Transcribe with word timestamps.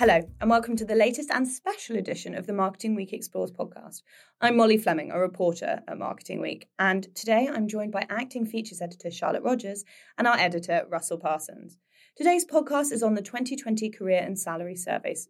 Hello, 0.00 0.18
and 0.40 0.48
welcome 0.48 0.76
to 0.76 0.86
the 0.86 0.94
latest 0.94 1.30
and 1.30 1.46
special 1.46 1.94
edition 1.94 2.34
of 2.34 2.46
the 2.46 2.54
Marketing 2.54 2.94
Week 2.94 3.12
Explores 3.12 3.50
podcast. 3.50 4.00
I'm 4.40 4.56
Molly 4.56 4.78
Fleming, 4.78 5.10
a 5.10 5.18
reporter 5.18 5.82
at 5.86 5.98
Marketing 5.98 6.40
Week, 6.40 6.70
and 6.78 7.14
today 7.14 7.46
I'm 7.52 7.68
joined 7.68 7.92
by 7.92 8.06
acting 8.08 8.46
features 8.46 8.80
editor 8.80 9.10
Charlotte 9.10 9.42
Rogers 9.42 9.84
and 10.16 10.26
our 10.26 10.38
editor 10.38 10.86
Russell 10.88 11.18
Parsons. 11.18 11.76
Today's 12.16 12.46
podcast 12.46 12.92
is 12.92 13.02
on 13.02 13.12
the 13.12 13.20
2020 13.20 13.90
Career 13.90 14.22
and 14.22 14.38
Salary 14.38 14.74
Surveys. 14.74 15.28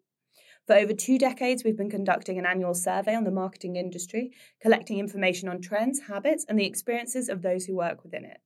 For 0.68 0.76
over 0.76 0.92
two 0.92 1.18
decades, 1.18 1.64
we've 1.64 1.76
been 1.76 1.90
conducting 1.90 2.38
an 2.38 2.46
annual 2.46 2.74
survey 2.74 3.16
on 3.16 3.24
the 3.24 3.32
marketing 3.32 3.74
industry, 3.74 4.30
collecting 4.62 5.00
information 5.00 5.48
on 5.48 5.60
trends, 5.60 6.02
habits, 6.02 6.46
and 6.48 6.56
the 6.56 6.66
experiences 6.66 7.28
of 7.28 7.42
those 7.42 7.64
who 7.64 7.74
work 7.74 8.04
within 8.04 8.24
it. 8.24 8.38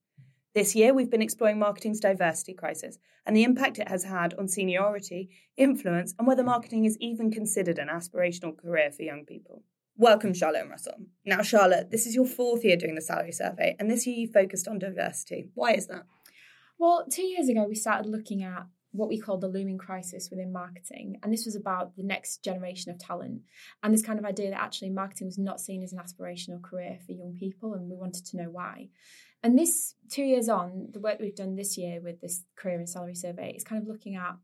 This 0.55 0.77
year, 0.77 0.95
we've 0.95 1.11
been 1.11 1.21
exploring 1.21 1.59
marketing's 1.59 1.99
diversity 1.99 2.55
crisis 2.55 2.97
and 3.27 3.37
the 3.37 3.43
impact 3.43 3.81
it 3.81 3.89
has 3.89 4.05
had 4.05 4.35
on 4.35 4.47
seniority, 4.47 5.29
influence, 5.57 6.15
and 6.17 6.29
whether 6.29 6.45
marketing 6.45 6.85
is 6.85 6.97
even 7.01 7.33
considered 7.33 7.77
an 7.77 7.89
aspirational 7.89 8.57
career 8.57 8.93
for 8.93 9.03
young 9.03 9.25
people. 9.25 9.65
Welcome, 9.97 10.33
Charlotte 10.33 10.61
and 10.61 10.71
Russell. 10.71 10.95
Now, 11.27 11.43
Charlotte, 11.43 11.91
this 11.91 12.07
is 12.07 12.15
your 12.15 12.27
fourth 12.27 12.65
year 12.65 12.77
doing 12.77 12.95
the 12.95 13.01
salary 13.01 13.33
survey, 13.33 13.75
and 13.81 13.91
this 13.91 14.07
year 14.07 14.17
you 14.17 14.29
focused 14.29 14.69
on 14.69 14.79
diversity. 14.79 15.49
Why 15.55 15.73
is 15.73 15.89
that? 15.89 16.05
Well, 16.79 17.05
two 17.11 17.25
years 17.25 17.49
ago, 17.49 17.65
we 17.69 17.75
started 17.75 18.09
looking 18.09 18.45
at 18.45 18.67
what 18.95 19.09
we 19.09 19.19
call 19.19 19.39
the 19.39 19.49
looming 19.49 19.77
crisis 19.77 20.29
within 20.31 20.53
marketing. 20.53 21.19
And 21.23 21.33
this 21.33 21.47
was 21.47 21.57
about 21.57 21.97
the 21.97 22.05
next 22.05 22.45
generation 22.45 22.93
of 22.93 22.99
talent 22.99 23.43
and 23.83 23.93
this 23.93 24.07
kind 24.07 24.21
of 24.21 24.25
idea 24.25 24.51
that 24.51 24.61
actually 24.61 24.91
marketing 24.91 25.27
was 25.27 25.37
not 25.37 25.61
seen 25.61 25.83
as 25.83 25.93
an 25.93 25.99
aspirational 25.99 26.63
career 26.63 26.99
for 27.05 27.11
young 27.11 27.35
people. 27.37 27.75
And 27.75 27.91
we 27.91 27.97
wanted 27.97 28.25
to 28.27 28.37
know 28.37 28.51
why. 28.51 28.91
And 29.45 29.59
this 29.59 29.95
two 30.11 30.23
years 30.23 30.49
on, 30.49 30.89
the 30.93 31.01
work 31.01 31.19
we've 31.21 31.37
done 31.37 31.55
this 31.55 31.77
year 31.77 32.01
with 32.03 32.23
this 32.23 32.45
career 32.57 32.79
and 32.79 32.89
salary 32.89 33.15
survey 33.15 33.53
is 33.55 33.63
kind 33.63 33.81
of 33.81 33.87
looking 33.87 34.17
at 34.17 34.37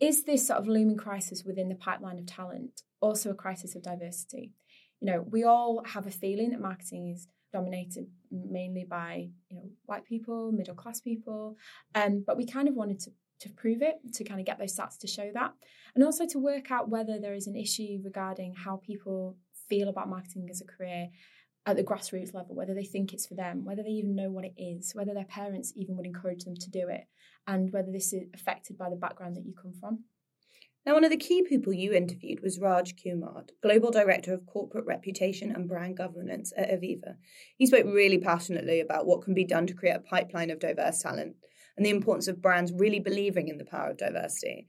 is 0.00 0.24
this 0.24 0.46
sort 0.46 0.60
of 0.60 0.68
looming 0.68 0.96
crisis 0.96 1.44
within 1.44 1.68
the 1.68 1.74
pipeline 1.74 2.18
of 2.18 2.26
talent 2.26 2.82
also 3.00 3.30
a 3.30 3.34
crisis 3.34 3.74
of 3.74 3.82
diversity? 3.82 4.52
You 5.00 5.10
know, 5.10 5.26
we 5.28 5.42
all 5.42 5.82
have 5.84 6.06
a 6.06 6.10
feeling 6.10 6.50
that 6.50 6.60
marketing 6.60 7.10
is 7.14 7.26
dominated 7.52 8.06
mainly 8.30 8.84
by 8.88 9.28
you 9.48 9.56
know 9.56 9.68
white 9.86 10.04
people, 10.04 10.52
middle 10.52 10.74
class 10.76 11.00
people, 11.00 11.56
um, 11.96 12.22
but 12.24 12.36
we 12.36 12.46
kind 12.46 12.68
of 12.68 12.74
wanted 12.74 13.00
to 13.00 13.10
to 13.40 13.48
prove 13.50 13.82
it, 13.82 13.96
to 14.14 14.22
kind 14.22 14.38
of 14.38 14.46
get 14.46 14.58
those 14.58 14.76
stats 14.76 14.98
to 14.98 15.08
show 15.08 15.30
that, 15.34 15.52
and 15.96 16.04
also 16.04 16.26
to 16.26 16.38
work 16.38 16.70
out 16.70 16.88
whether 16.88 17.18
there 17.18 17.34
is 17.34 17.48
an 17.48 17.56
issue 17.56 17.98
regarding 18.04 18.54
how 18.54 18.80
people 18.86 19.36
feel 19.68 19.88
about 19.88 20.08
marketing 20.08 20.48
as 20.48 20.60
a 20.60 20.64
career 20.64 21.08
at 21.66 21.76
the 21.76 21.84
grassroots 21.84 22.34
level, 22.34 22.54
whether 22.54 22.74
they 22.74 22.84
think 22.84 23.12
it's 23.12 23.26
for 23.26 23.34
them, 23.34 23.64
whether 23.64 23.82
they 23.82 23.90
even 23.90 24.14
know 24.14 24.30
what 24.30 24.44
it 24.44 24.54
is, 24.58 24.92
whether 24.94 25.14
their 25.14 25.24
parents 25.24 25.72
even 25.76 25.96
would 25.96 26.06
encourage 26.06 26.44
them 26.44 26.56
to 26.56 26.70
do 26.70 26.88
it, 26.88 27.04
and 27.46 27.72
whether 27.72 27.90
this 27.90 28.12
is 28.12 28.24
affected 28.34 28.76
by 28.76 28.90
the 28.90 28.96
background 28.96 29.36
that 29.36 29.46
you 29.46 29.54
come 29.60 29.72
from. 29.80 30.04
Now, 30.86 30.92
one 30.92 31.04
of 31.04 31.10
the 31.10 31.16
key 31.16 31.42
people 31.42 31.72
you 31.72 31.94
interviewed 31.94 32.42
was 32.42 32.58
Raj 32.58 32.94
Kumar, 33.02 33.44
Global 33.62 33.90
Director 33.90 34.34
of 34.34 34.44
Corporate 34.44 34.84
Reputation 34.84 35.50
and 35.50 35.66
Brand 35.66 35.96
Governance 35.96 36.52
at 36.58 36.70
Aviva. 36.70 37.16
He 37.56 37.64
spoke 37.64 37.86
really 37.86 38.18
passionately 38.18 38.80
about 38.80 39.06
what 39.06 39.22
can 39.22 39.32
be 39.32 39.46
done 39.46 39.66
to 39.66 39.74
create 39.74 39.96
a 39.96 40.00
pipeline 40.00 40.50
of 40.50 40.58
diverse 40.58 40.98
talent 40.98 41.36
and 41.78 41.86
the 41.86 41.90
importance 41.90 42.28
of 42.28 42.42
brands 42.42 42.70
really 42.76 43.00
believing 43.00 43.48
in 43.48 43.56
the 43.56 43.64
power 43.64 43.90
of 43.90 43.96
diversity. 43.96 44.68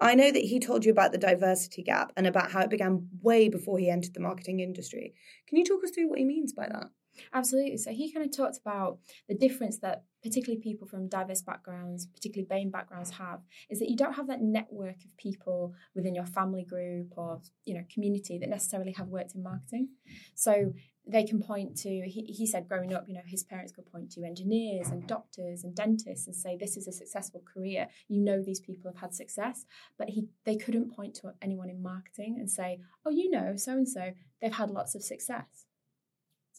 I 0.00 0.14
know 0.14 0.30
that 0.30 0.44
he 0.44 0.58
told 0.60 0.84
you 0.84 0.92
about 0.92 1.12
the 1.12 1.18
diversity 1.18 1.82
gap 1.82 2.12
and 2.16 2.26
about 2.26 2.52
how 2.52 2.62
it 2.62 2.70
began 2.70 3.08
way 3.20 3.48
before 3.48 3.78
he 3.78 3.90
entered 3.90 4.14
the 4.14 4.20
marketing 4.20 4.60
industry. 4.60 5.14
Can 5.46 5.58
you 5.58 5.64
talk 5.64 5.84
us 5.84 5.90
through 5.90 6.08
what 6.08 6.18
he 6.18 6.24
means 6.24 6.52
by 6.52 6.66
that? 6.68 6.86
Absolutely. 7.32 7.76
So 7.76 7.90
he 7.90 8.12
kind 8.12 8.24
of 8.24 8.36
talked 8.36 8.58
about 8.58 8.98
the 9.28 9.34
difference 9.34 9.78
that 9.78 10.04
particularly 10.22 10.60
people 10.60 10.86
from 10.86 11.08
diverse 11.08 11.42
backgrounds, 11.42 12.06
particularly 12.06 12.46
BAME 12.48 12.70
backgrounds 12.70 13.10
have, 13.10 13.40
is 13.70 13.78
that 13.78 13.88
you 13.88 13.96
don't 13.96 14.14
have 14.14 14.26
that 14.26 14.42
network 14.42 14.96
of 15.04 15.16
people 15.16 15.74
within 15.94 16.14
your 16.14 16.26
family 16.26 16.64
group 16.64 17.12
or 17.16 17.40
you 17.64 17.74
know 17.74 17.84
community 17.92 18.38
that 18.38 18.48
necessarily 18.48 18.92
have 18.92 19.08
worked 19.08 19.34
in 19.34 19.42
marketing. 19.42 19.88
So 20.34 20.72
they 21.06 21.24
can 21.24 21.42
point 21.42 21.76
to 21.76 21.88
he, 21.88 22.22
he 22.26 22.46
said 22.46 22.68
growing 22.68 22.92
up 22.92 23.04
you 23.08 23.14
know 23.14 23.22
his 23.24 23.42
parents 23.42 23.72
could 23.72 23.90
point 23.90 24.10
to 24.10 24.22
engineers 24.22 24.88
and 24.88 25.06
doctors 25.06 25.64
and 25.64 25.74
dentists 25.74 26.26
and 26.26 26.36
say 26.36 26.56
this 26.56 26.76
is 26.76 26.86
a 26.86 26.92
successful 26.92 27.42
career 27.52 27.88
you 28.08 28.20
know 28.20 28.42
these 28.42 28.60
people 28.60 28.90
have 28.90 29.00
had 29.00 29.14
success 29.14 29.64
but 29.98 30.10
he 30.10 30.28
they 30.44 30.56
couldn't 30.56 30.94
point 30.94 31.14
to 31.14 31.32
anyone 31.42 31.70
in 31.70 31.82
marketing 31.82 32.36
and 32.38 32.50
say 32.50 32.78
oh 33.06 33.10
you 33.10 33.30
know 33.30 33.56
so 33.56 33.72
and 33.72 33.88
so 33.88 34.12
they've 34.40 34.54
had 34.54 34.70
lots 34.70 34.94
of 34.94 35.02
success 35.02 35.66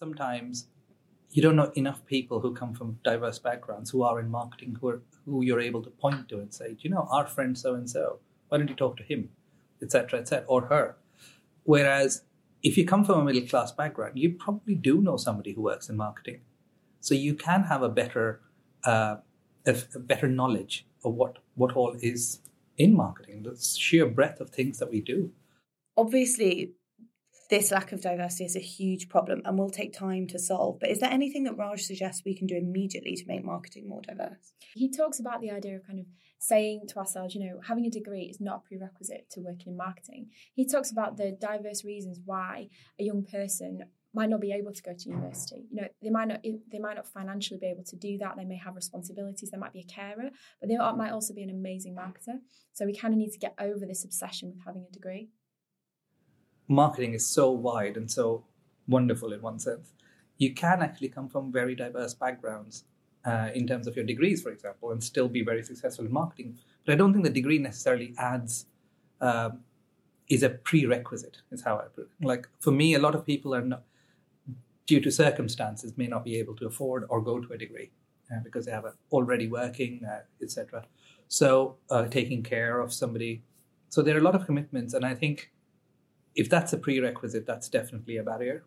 sometimes 0.02 0.68
you 1.32 1.42
don't 1.42 1.56
know 1.56 1.72
enough 1.76 2.06
people 2.06 2.40
who 2.42 2.54
come 2.54 2.74
from 2.74 2.98
diverse 3.04 3.40
backgrounds 3.40 3.92
who 3.92 4.04
are 4.04 4.20
in 4.20 4.30
marketing 4.30 4.78
who 4.80 4.90
are 4.90 5.02
who 5.26 5.44
you're 5.44 5.62
able 5.70 5.84
to 5.84 5.92
point 5.92 6.28
to 6.30 6.40
and 6.40 6.54
say 6.54 6.76
you 6.80 6.90
know 6.90 7.08
our 7.12 7.28
friend 7.28 7.58
so 7.58 7.76
and 7.76 7.90
so 7.90 8.20
why 8.50 8.58
don't 8.58 8.70
you 8.70 8.76
talk 8.76 8.98
to 8.98 9.04
him 9.04 9.30
etc 9.82 10.20
etc 10.20 10.46
or 10.48 10.62
her 10.74 10.96
whereas 11.64 12.24
if 12.64 12.78
you 12.78 12.86
come 12.86 13.04
from 13.04 13.20
a 13.20 13.24
middle 13.24 13.48
class 13.48 13.72
background, 13.72 14.18
you 14.18 14.32
probably 14.34 14.76
do 14.76 15.02
know 15.02 15.18
somebody 15.18 15.54
who 15.54 15.62
works 15.62 15.90
in 15.90 15.98
marketing. 15.98 16.42
So 17.00 17.16
you 17.16 17.34
can 17.34 17.64
have 17.64 17.82
a 17.82 17.90
better, 17.90 18.42
uh, 18.84 19.18
a, 19.66 19.76
a 19.96 20.00
better 20.00 20.28
knowledge 20.28 20.86
of 21.04 21.16
what, 21.16 21.40
what 21.56 21.76
all 21.76 21.96
is 22.02 22.42
in 22.78 22.96
marketing, 22.96 23.44
the 23.44 23.56
sheer 23.56 24.06
breadth 24.06 24.40
of 24.40 24.50
things 24.52 24.78
that 24.80 24.92
we 24.92 25.02
do. 25.02 25.32
Obviously, 25.98 26.74
this 27.52 27.70
lack 27.70 27.92
of 27.92 28.02
diversity 28.02 28.46
is 28.46 28.56
a 28.56 28.60
huge 28.60 29.10
problem 29.10 29.42
and 29.44 29.60
will 29.60 29.70
take 29.70 29.92
time 29.92 30.26
to 30.26 30.40
solve. 30.40 30.80
But 30.80 30.90
is 30.90 31.00
there 31.00 31.12
anything 31.12 31.44
that 31.44 31.58
Raj 31.58 31.82
suggests 31.82 32.24
we 32.26 32.34
can 32.34 32.48
do 32.48 32.56
immediately 32.56 33.14
to 33.14 33.28
make 33.28 33.44
marketing 33.44 33.90
more 33.90 34.02
diverse? 34.02 34.54
He 34.74 34.90
talks 34.90 35.20
about 35.20 35.42
the 35.42 35.52
idea 35.52 35.76
of 35.76 35.86
kind 35.86 36.00
of 36.00 36.06
saying 36.40 36.88
to 36.88 36.98
ourselves, 36.98 37.36
you 37.36 37.46
know, 37.46 37.60
having 37.68 37.86
a 37.86 37.90
degree 37.90 38.24
is 38.24 38.40
not 38.40 38.64
a 38.64 38.68
prerequisite 38.70 39.30
to 39.32 39.42
working 39.42 39.74
in 39.74 39.78
marketing. 39.78 40.30
He 40.54 40.66
talks 40.66 40.92
about 40.92 41.18
the 41.18 41.38
diverse 41.40 41.84
reasons 41.84 42.22
why 42.24 42.70
a 42.98 43.04
young 43.04 43.26
person 43.26 43.84
might 44.14 44.30
not 44.30 44.40
be 44.40 44.54
able 44.54 44.72
to 44.72 44.82
go 44.82 44.94
to 44.94 45.10
university. 45.10 45.66
You 45.72 45.82
know, 45.82 45.88
they 46.02 46.10
might 46.10 46.30
not 46.30 46.44
they 46.44 46.80
might 46.80 46.96
not 46.96 47.08
financially 47.08 47.60
be 47.60 47.68
able 47.68 47.84
to 47.84 47.96
do 47.98 48.18
that. 48.20 48.36
They 48.38 48.46
may 48.46 48.58
have 48.58 48.76
responsibilities. 48.76 49.52
They 49.52 49.58
might 49.58 49.74
be 49.74 49.82
a 49.82 49.94
carer, 49.94 50.30
but 50.60 50.70
they 50.70 50.78
might 50.78 51.12
also 51.12 51.34
be 51.34 51.44
an 51.44 51.50
amazing 51.50 51.96
marketer. 51.96 52.40
So 52.74 52.86
we 52.86 52.96
kind 52.96 53.14
of 53.14 53.18
need 53.18 53.32
to 53.32 53.40
get 53.40 53.56
over 53.60 53.86
this 53.86 54.06
obsession 54.06 54.50
with 54.50 54.66
having 54.66 54.86
a 54.90 54.94
degree 54.94 55.30
marketing 56.72 57.14
is 57.14 57.26
so 57.26 57.52
wide 57.52 57.98
and 57.98 58.10
so 58.10 58.44
wonderful 58.88 59.34
in 59.34 59.42
one 59.42 59.60
sense. 59.60 59.94
You 60.38 60.54
can 60.54 60.82
actually 60.82 61.10
come 61.10 61.30
from 61.30 61.52
very 61.52 61.76
diverse 61.76 62.14
backgrounds 62.14 62.86
uh, 63.26 63.50
in 63.54 63.68
terms 63.68 63.88
of 63.88 63.96
your 63.96 64.06
degrees, 64.06 64.42
for 64.42 64.52
example, 64.52 64.92
and 64.92 65.04
still 65.04 65.28
be 65.28 65.44
very 65.44 65.64
successful 65.64 66.06
in 66.06 66.12
marketing. 66.12 66.58
But 66.86 66.94
I 66.94 66.96
don't 66.96 67.14
think 67.14 67.26
the 67.26 67.32
degree 67.32 67.60
necessarily 67.60 68.14
adds 68.18 68.66
uh, 69.20 69.52
is 70.30 70.44
a 70.44 70.50
prerequisite. 70.50 71.38
Is 71.52 71.62
how 71.62 71.78
I 71.78 71.84
put 71.96 72.06
it. 72.06 72.26
Like 72.26 72.48
for 72.60 72.72
me, 72.72 72.96
a 72.96 73.00
lot 73.00 73.14
of 73.14 73.26
people 73.26 73.54
are 73.54 73.62
not, 73.62 73.84
due 74.88 75.00
to 75.02 75.12
circumstances, 75.12 75.98
may 75.98 76.08
not 76.08 76.24
be 76.24 76.38
able 76.38 76.56
to 76.56 76.66
afford 76.66 77.06
or 77.10 77.22
go 77.22 77.40
to 77.40 77.54
a 77.54 77.58
degree 77.58 77.92
uh, 78.32 78.40
because 78.44 78.66
they 78.66 78.72
have 78.72 78.86
a, 78.86 78.94
already 79.12 79.48
working, 79.48 80.02
uh, 80.06 80.22
etc. 80.42 80.86
So 81.28 81.78
uh, 81.90 82.06
taking 82.08 82.42
care 82.42 82.80
of 82.80 82.92
somebody. 82.92 83.44
So 83.90 84.02
there 84.02 84.16
are 84.16 84.20
a 84.20 84.24
lot 84.24 84.36
of 84.36 84.46
commitments, 84.46 84.94
and 84.94 85.06
I 85.06 85.14
think 85.14 85.52
if 86.36 86.50
that's 86.50 86.74
a 86.74 86.78
prerequisite, 86.78 87.46
that's 87.46 87.70
definitely 87.70 88.18
a 88.18 88.24
barrier 88.24 88.64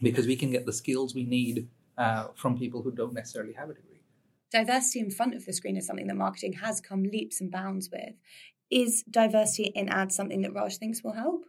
because 0.00 0.26
we 0.26 0.36
can 0.36 0.50
get 0.50 0.66
the 0.66 0.72
skills 0.72 1.14
we 1.14 1.24
need 1.24 1.68
uh, 1.98 2.28
from 2.34 2.58
people 2.58 2.82
who 2.82 2.90
don't 2.90 3.14
necessarily 3.14 3.52
have 3.52 3.70
a 3.70 3.74
degree. 3.74 4.02
Diversity 4.50 5.00
in 5.00 5.10
front 5.10 5.34
of 5.34 5.44
the 5.44 5.52
screen 5.52 5.76
is 5.76 5.86
something 5.86 6.08
that 6.08 6.16
marketing 6.16 6.54
has 6.54 6.80
come 6.80 7.04
leaps 7.04 7.40
and 7.40 7.50
bounds 7.50 7.88
with. 7.90 8.14
Is 8.70 9.02
diversity 9.10 9.72
in 9.74 9.88
ads 9.88 10.14
something 10.14 10.42
that 10.42 10.52
Raj 10.52 10.76
thinks 10.76 11.02
will 11.02 11.12
help? 11.12 11.44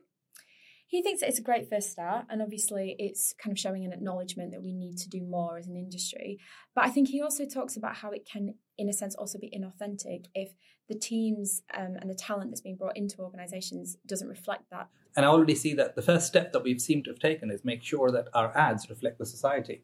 he 0.94 1.02
thinks 1.02 1.24
it's 1.24 1.40
a 1.40 1.42
great 1.42 1.68
first 1.68 1.90
start 1.90 2.24
and 2.30 2.40
obviously 2.40 2.96
it's 3.00 3.34
kind 3.42 3.52
of 3.52 3.60
showing 3.60 3.84
an 3.84 3.92
acknowledgement 3.92 4.52
that 4.52 4.62
we 4.62 4.72
need 4.72 4.96
to 4.96 5.10
do 5.10 5.24
more 5.24 5.58
as 5.58 5.66
an 5.66 5.76
industry 5.76 6.38
but 6.76 6.86
i 6.86 6.90
think 6.90 7.10
he 7.10 7.20
also 7.20 7.46
talks 7.46 7.76
about 7.76 7.96
how 7.96 8.12
it 8.12 8.30
can 8.32 8.54
in 8.78 8.88
a 8.88 8.94
sense 8.94 9.16
also 9.16 9.40
be 9.40 9.50
inauthentic 9.50 10.26
if 10.36 10.52
the 10.90 10.94
teams 10.94 11.64
um, 11.76 11.96
and 12.00 12.12
the 12.12 12.16
talent 12.16 12.52
that's 12.52 12.62
being 12.62 12.76
brought 12.76 12.96
into 12.96 13.18
organizations 13.22 13.98
doesn't 14.06 14.28
reflect 14.28 14.66
that 14.70 14.88
and 15.16 15.26
i 15.26 15.30
already 15.30 15.56
see 15.56 15.74
that 15.74 15.96
the 15.96 16.02
first 16.02 16.28
step 16.28 16.52
that 16.52 16.64
we've 16.64 16.82
seemed 16.82 17.06
to 17.06 17.12
have 17.12 17.20
taken 17.20 17.52
is 17.52 17.64
make 17.64 17.84
sure 17.84 18.12
that 18.12 18.28
our 18.34 18.56
ads 18.58 18.90
reflect 18.90 19.18
the 19.18 19.26
society 19.26 19.84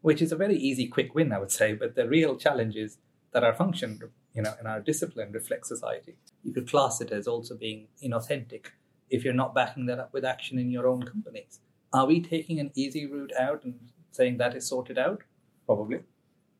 which 0.00 0.20
is 0.20 0.32
a 0.32 0.36
very 0.36 0.56
easy 0.56 0.86
quick 0.86 1.14
win 1.14 1.32
i 1.32 1.38
would 1.38 1.52
say 1.52 1.72
but 1.72 1.94
the 1.94 2.08
real 2.08 2.36
challenge 2.36 2.76
is 2.76 2.98
that 3.32 3.44
our 3.44 3.54
function 3.54 3.98
you 4.34 4.42
know 4.42 4.54
and 4.58 4.68
our 4.68 4.80
discipline 4.80 5.32
reflects 5.32 5.68
society 5.68 6.16
you 6.42 6.52
could 6.52 6.68
class 6.68 7.00
it 7.00 7.10
as 7.10 7.26
also 7.26 7.56
being 7.56 7.88
inauthentic 8.02 8.66
if 9.12 9.24
you're 9.24 9.34
not 9.34 9.54
backing 9.54 9.86
that 9.86 10.00
up 10.00 10.12
with 10.12 10.24
action 10.24 10.58
in 10.58 10.70
your 10.70 10.88
own 10.88 11.02
companies. 11.02 11.60
Are 11.92 12.06
we 12.06 12.20
taking 12.20 12.58
an 12.58 12.72
easy 12.74 13.06
route 13.06 13.32
out 13.38 13.62
and 13.62 13.78
saying 14.10 14.38
that 14.38 14.56
is 14.56 14.66
sorted 14.66 14.98
out? 14.98 15.22
Probably. 15.66 16.00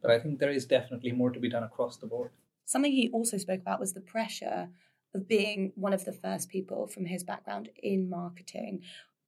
But 0.02 0.11
I 0.11 0.20
think 0.20 0.38
there 0.38 0.50
is 0.50 0.67
definitely 0.67 1.12
more 1.12 1.31
to 1.31 1.40
be 1.40 1.49
done 1.49 1.62
across 1.62 1.96
the 1.96 2.06
board. 2.06 2.31
Something 2.67 2.93
he 2.93 3.11
also 3.11 3.38
spoke 3.38 3.61
about 3.61 3.81
was 3.81 3.94
the 3.94 4.00
pressure 4.02 4.69
of 5.14 5.29
being 5.29 5.73
one 5.75 5.93
of 5.93 6.05
the 6.05 6.12
first 6.12 6.49
people 6.49 6.87
from 6.87 7.06
his 7.06 7.23
background 7.23 7.69
in 7.82 8.09
marketing, 8.09 8.82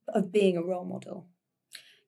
of 0.09 0.33
being 0.33 0.57
a 0.57 0.63
role 0.63 0.85
model. 0.85 1.27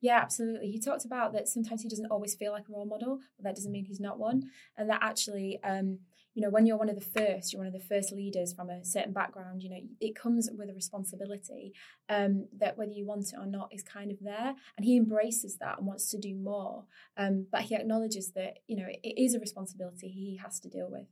Yeah, 0.01 0.19
absolutely. 0.19 0.71
He 0.71 0.79
talked 0.79 1.05
about 1.05 1.33
that 1.33 1.49
sometimes 1.49 1.83
he 1.83 1.89
doesn't 1.89 2.11
always 2.11 2.35
feel 2.35 2.53
like 2.53 2.69
a 2.69 2.73
role 2.73 2.85
model, 2.87 3.21
but 3.37 3.45
that 3.45 3.57
doesn't 3.57 3.73
mean 3.73 3.87
he's 3.87 4.01
not 4.01 4.19
one. 4.19 4.51
And 4.77 4.91
that 4.91 5.03
actually, 5.03 5.59
um, 5.65 6.01
you 6.35 6.43
know, 6.43 6.51
when 6.51 6.67
you're 6.67 6.77
one 6.77 6.91
of 6.91 6.97
the 6.97 7.01
first, 7.01 7.53
you're 7.53 7.61
one 7.61 7.67
of 7.67 7.73
the 7.73 7.81
first 7.81 8.13
leaders 8.13 8.53
from 8.53 8.69
a 8.69 8.85
certain 8.85 9.15
background, 9.15 9.63
you 9.63 9.71
know, 9.71 9.81
it 10.01 10.15
comes 10.15 10.51
with 10.57 10.69
a 10.69 10.75
responsibility 10.75 11.73
um, 12.11 12.47
that 12.59 12.77
whether 12.77 12.93
you 12.93 13.07
want 13.07 13.33
it 13.33 13.39
or 13.39 13.47
not 13.47 13.73
is 13.73 13.83
kind 13.83 14.11
of 14.11 14.19
there. 14.21 14.55
And 14.77 14.85
he 14.85 14.99
embraces 14.99 15.57
that 15.57 15.79
and 15.79 15.87
wants 15.87 16.11
to 16.11 16.19
do 16.19 16.35
more. 16.35 16.85
Um, 17.17 17.47
but 17.51 17.63
he 17.63 17.75
acknowledges 17.75 18.33
that, 18.33 18.59
you 18.67 18.77
know, 18.77 18.87
it 18.87 19.15
is 19.19 19.35
a 19.35 19.41
responsibility 19.41 20.09
he 20.09 20.39
has 20.43 20.61
to 20.61 20.69
deal 20.69 20.89
with. 20.91 21.07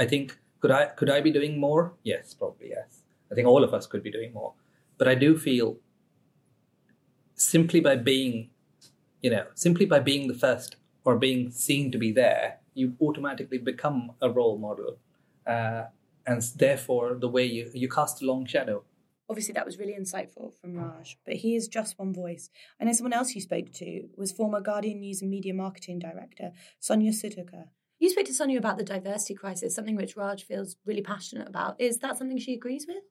I 0.00 0.04
think 0.04 0.36
could 0.60 0.70
I 0.70 0.86
could 0.86 1.10
I 1.10 1.20
be 1.20 1.30
doing 1.30 1.58
more? 1.60 1.94
Yes, 2.02 2.34
probably 2.34 2.70
yes. 2.70 3.02
I 3.30 3.34
think 3.34 3.48
all 3.48 3.64
of 3.64 3.74
us 3.74 3.86
could 3.86 4.02
be 4.02 4.10
doing 4.10 4.32
more. 4.32 4.54
But 4.98 5.08
I 5.08 5.14
do 5.14 5.36
feel 5.36 5.78
simply 7.34 7.80
by 7.80 7.96
being, 7.96 8.50
you 9.20 9.30
know, 9.30 9.46
simply 9.54 9.86
by 9.86 10.00
being 10.00 10.28
the 10.28 10.34
first 10.34 10.76
or 11.04 11.16
being 11.16 11.50
seen 11.50 11.92
to 11.92 11.98
be 11.98 12.12
there, 12.12 12.58
you 12.74 12.94
automatically 13.00 13.58
become 13.58 14.12
a 14.20 14.30
role 14.30 14.58
model. 14.58 14.98
Uh, 15.46 15.84
and 16.26 16.42
therefore, 16.56 17.14
the 17.14 17.28
way 17.28 17.44
you, 17.44 17.70
you 17.72 17.88
cast 17.88 18.22
a 18.22 18.26
long 18.26 18.46
shadow. 18.46 18.82
Obviously, 19.28 19.54
that 19.54 19.66
was 19.66 19.78
really 19.78 19.96
insightful 19.98 20.52
from 20.60 20.74
Raj, 20.74 21.18
but 21.24 21.34
he 21.34 21.56
is 21.56 21.68
just 21.68 21.98
one 21.98 22.12
voice. 22.12 22.48
I 22.80 22.84
know 22.84 22.92
someone 22.92 23.12
else 23.12 23.34
you 23.34 23.40
spoke 23.40 23.72
to 23.74 24.08
was 24.16 24.32
former 24.32 24.60
Guardian 24.60 25.00
News 25.00 25.20
and 25.20 25.30
Media 25.30 25.52
Marketing 25.52 25.98
Director, 25.98 26.52
Sonia 26.78 27.12
Sudhakar. 27.12 27.66
You 27.98 28.10
spoke 28.10 28.26
to 28.26 28.34
Sonia 28.34 28.58
about 28.58 28.76
the 28.76 28.84
diversity 28.84 29.34
crisis, 29.34 29.74
something 29.74 29.96
which 29.96 30.16
Raj 30.16 30.44
feels 30.44 30.76
really 30.84 31.02
passionate 31.02 31.48
about. 31.48 31.80
Is 31.80 31.98
that 31.98 32.18
something 32.18 32.38
she 32.38 32.54
agrees 32.54 32.86
with? 32.86 33.02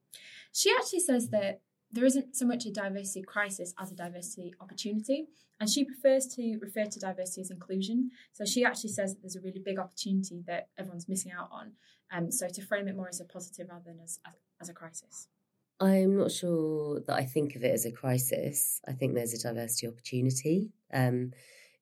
She 0.53 0.71
actually 0.71 0.99
says 0.99 1.29
that 1.29 1.61
there 1.91 2.05
isn't 2.05 2.35
so 2.35 2.45
much 2.45 2.65
a 2.65 2.71
diversity 2.71 3.23
crisis 3.23 3.73
as 3.79 3.91
a 3.91 3.95
diversity 3.95 4.53
opportunity. 4.59 5.27
And 5.59 5.69
she 5.69 5.85
prefers 5.85 6.27
to 6.35 6.57
refer 6.61 6.85
to 6.85 6.99
diversity 6.99 7.41
as 7.41 7.51
inclusion. 7.51 8.11
So 8.33 8.45
she 8.45 8.65
actually 8.65 8.89
says 8.91 9.13
that 9.13 9.21
there's 9.21 9.37
a 9.37 9.41
really 9.41 9.61
big 9.63 9.79
opportunity 9.79 10.43
that 10.47 10.67
everyone's 10.77 11.07
missing 11.07 11.31
out 11.31 11.49
on. 11.51 11.71
Um, 12.11 12.31
so 12.31 12.47
to 12.47 12.61
frame 12.61 12.87
it 12.87 12.95
more 12.95 13.07
as 13.07 13.21
a 13.21 13.25
positive 13.25 13.69
rather 13.69 13.85
than 13.85 13.99
as, 14.03 14.19
as 14.61 14.69
a 14.69 14.73
crisis. 14.73 15.27
I'm 15.79 16.17
not 16.17 16.31
sure 16.31 17.01
that 17.01 17.15
I 17.15 17.25
think 17.25 17.55
of 17.55 17.63
it 17.63 17.73
as 17.73 17.85
a 17.85 17.91
crisis. 17.91 18.81
I 18.87 18.93
think 18.93 19.13
there's 19.13 19.33
a 19.33 19.47
diversity 19.47 19.87
opportunity 19.87 20.71
um, 20.93 21.31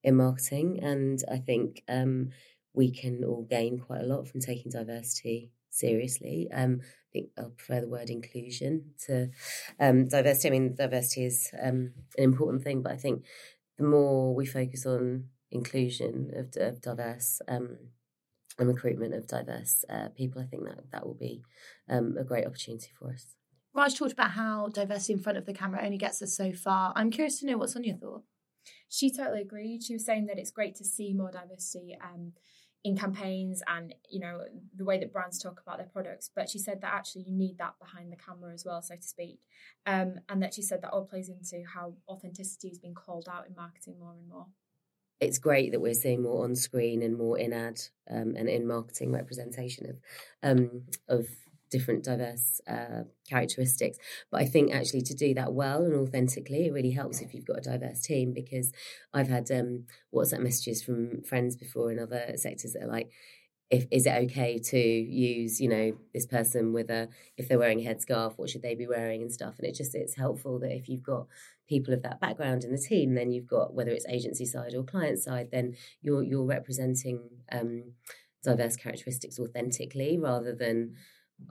in 0.03 0.15
marketing. 0.15 0.79
And 0.83 1.23
I 1.31 1.37
think 1.37 1.83
um, 1.87 2.29
we 2.73 2.91
can 2.91 3.23
all 3.23 3.43
gain 3.49 3.79
quite 3.79 4.01
a 4.01 4.05
lot 4.05 4.27
from 4.27 4.41
taking 4.41 4.71
diversity 4.71 5.51
seriously. 5.69 6.49
Um, 6.53 6.81
I 6.81 7.09
think 7.11 7.29
I'll 7.37 7.49
prefer 7.49 7.81
the 7.81 7.89
word 7.89 8.09
inclusion 8.09 8.93
to 9.05 9.29
um, 9.79 10.07
diversity. 10.07 10.47
I 10.47 10.51
mean, 10.51 10.75
diversity 10.75 11.25
is 11.25 11.49
um, 11.61 11.93
an 12.17 12.23
important 12.23 12.63
thing, 12.63 12.81
but 12.81 12.91
I 12.91 12.97
think 12.97 13.23
the 13.77 13.85
more 13.85 14.33
we 14.33 14.45
focus 14.45 14.85
on 14.85 15.25
inclusion 15.51 16.31
of, 16.35 16.61
of 16.61 16.81
diverse 16.81 17.41
um, 17.47 17.77
and 18.59 18.67
recruitment 18.67 19.13
of 19.13 19.27
diverse 19.27 19.83
uh, 19.89 20.09
people, 20.09 20.41
I 20.41 20.45
think 20.45 20.63
that 20.65 20.91
that 20.91 21.05
will 21.05 21.15
be 21.15 21.43
um, 21.89 22.15
a 22.19 22.23
great 22.23 22.45
opportunity 22.45 22.89
for 22.97 23.11
us. 23.11 23.25
Raj 23.75 23.97
talked 23.97 24.13
about 24.13 24.31
how 24.31 24.67
diversity 24.67 25.13
in 25.13 25.19
front 25.19 25.37
of 25.37 25.45
the 25.45 25.53
camera 25.53 25.83
only 25.83 25.97
gets 25.97 26.21
us 26.21 26.35
so 26.37 26.53
far. 26.53 26.93
I'm 26.95 27.09
curious 27.09 27.39
to 27.39 27.47
know 27.47 27.57
what's 27.57 27.75
on 27.75 27.83
your 27.83 27.97
thought. 27.97 28.23
She 28.87 29.11
totally 29.11 29.41
agreed. 29.41 29.81
She 29.83 29.93
was 29.93 30.05
saying 30.05 30.27
that 30.27 30.37
it's 30.37 30.51
great 30.51 30.75
to 30.75 30.85
see 30.85 31.13
more 31.13 31.31
diversity 31.31 31.97
um, 32.01 32.33
in 32.83 32.97
campaigns 32.97 33.63
and 33.67 33.95
you 34.09 34.19
know 34.19 34.41
the 34.75 34.83
way 34.83 34.99
that 34.99 35.13
brands 35.13 35.39
talk 35.39 35.61
about 35.65 35.77
their 35.77 35.87
products 35.87 36.29
but 36.35 36.49
she 36.49 36.59
said 36.59 36.81
that 36.81 36.93
actually 36.93 37.21
you 37.21 37.31
need 37.31 37.57
that 37.57 37.73
behind 37.79 38.11
the 38.11 38.17
camera 38.17 38.53
as 38.53 38.65
well 38.65 38.81
so 38.81 38.95
to 38.95 39.01
speak. 39.01 39.39
Um, 39.85 40.15
and 40.29 40.41
that 40.41 40.53
she 40.53 40.61
said 40.61 40.81
that 40.81 40.91
all 40.91 41.05
plays 41.05 41.29
into 41.29 41.63
how 41.65 41.93
authenticity 42.07 42.69
has 42.69 42.79
been 42.79 42.93
called 42.93 43.27
out 43.29 43.47
in 43.47 43.55
marketing 43.55 43.95
more 43.99 44.13
and 44.17 44.27
more. 44.27 44.47
It's 45.19 45.37
great 45.37 45.71
that 45.71 45.81
we're 45.81 45.93
seeing 45.93 46.23
more 46.23 46.43
on 46.43 46.55
screen 46.55 47.01
and 47.01 47.17
more 47.17 47.37
in 47.37 47.53
ad 47.53 47.79
um, 48.09 48.35
and 48.35 48.49
in 48.49 48.67
marketing 48.67 49.11
representation 49.11 49.89
of 49.89 49.97
um, 50.41 50.83
of 51.07 51.27
different 51.73 52.03
diverse 52.03 52.61
uh, 52.67 53.03
characteristics. 53.27 53.97
But 54.31 54.41
I 54.41 54.45
think 54.45 54.73
actually 54.73 55.01
to 55.01 55.13
do 55.13 55.33
that 55.33 55.53
well 55.53 55.83
and 55.83 55.95
authentically, 55.95 56.67
it 56.67 56.73
really 56.73 56.91
helps 56.91 57.19
if 57.19 57.33
you've 57.33 57.45
got 57.51 57.57
a 57.57 57.69
diverse 57.71 58.01
team 58.01 58.31
because 58.33 58.71
I've 59.13 59.27
had 59.27 59.51
um, 59.51 59.85
WhatsApp 60.13 60.39
messages 60.41 60.83
from 60.83 61.23
friends 61.23 61.57
before 61.57 61.91
in 61.91 61.99
other 61.99 62.33
sectors 62.37 62.73
that 62.73 62.83
are 62.83 62.87
like, 62.87 63.11
if 63.73 63.87
is 63.89 64.05
it 64.05 64.23
okay 64.25 64.59
to 64.59 64.77
use 64.77 65.59
you 65.59 65.67
know 65.67 65.93
this 66.13 66.27
person 66.27 66.73
with 66.73 66.89
a 66.91 67.07
if 67.37 67.47
they're 67.47 67.57
wearing 67.57 67.79
a 67.79 67.89
headscarf 67.89 68.33
what 68.37 68.49
should 68.49 68.61
they 68.61 68.75
be 68.75 68.85
wearing 68.85 69.21
and 69.21 69.31
stuff 69.31 69.55
and 69.57 69.67
it 69.67 69.73
just 69.73 69.95
it's 69.95 70.15
helpful 70.15 70.59
that 70.59 70.75
if 70.75 70.87
you've 70.87 71.01
got 71.01 71.25
people 71.67 71.93
of 71.93 72.03
that 72.03 72.19
background 72.19 72.63
in 72.63 72.71
the 72.71 72.77
team 72.77 73.15
then 73.15 73.31
you've 73.31 73.47
got 73.47 73.73
whether 73.73 73.89
it's 73.89 74.05
agency 74.07 74.45
side 74.45 74.75
or 74.75 74.83
client 74.83 75.17
side 75.17 75.49
then 75.51 75.73
you're 76.03 76.21
you're 76.21 76.45
representing 76.45 77.21
um, 77.51 77.93
diverse 78.43 78.75
characteristics 78.75 79.39
authentically 79.39 80.19
rather 80.19 80.53
than 80.53 80.93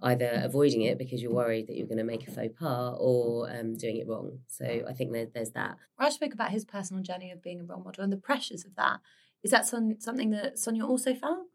either 0.03 0.41
avoiding 0.43 0.83
it 0.83 0.99
because 0.99 1.23
you're 1.23 1.33
worried 1.33 1.67
that 1.67 1.77
you're 1.77 1.87
going 1.87 1.99
to 1.99 2.05
make 2.05 2.27
a 2.27 2.31
faux 2.31 2.55
pas 2.59 2.95
or 2.99 3.51
um, 3.51 3.77
doing 3.77 3.97
it 3.97 4.09
wrong. 4.09 4.39
So 4.49 4.65
I 4.89 4.93
think 4.93 5.13
there, 5.13 5.27
there's 5.33 5.51
that. 5.53 5.77
Raj 5.99 6.15
spoke 6.15 6.35
about 6.35 6.51
his 6.51 6.65
personal 6.65 7.03
journey 7.03 7.31
of 7.31 7.43
being 7.43 7.61
a 7.61 7.65
role 7.65 7.83
model 7.83 8.05
and 8.05 8.13
the 8.13 8.17
pressures 8.17 8.65
of 8.65 8.75
that. 8.77 9.01
Is 9.43 9.51
that 9.51 9.67
some, 9.67 9.97
something 9.99 10.31
that 10.31 10.59
Sonia 10.59 10.87
also 10.87 11.15
felt? 11.15 11.47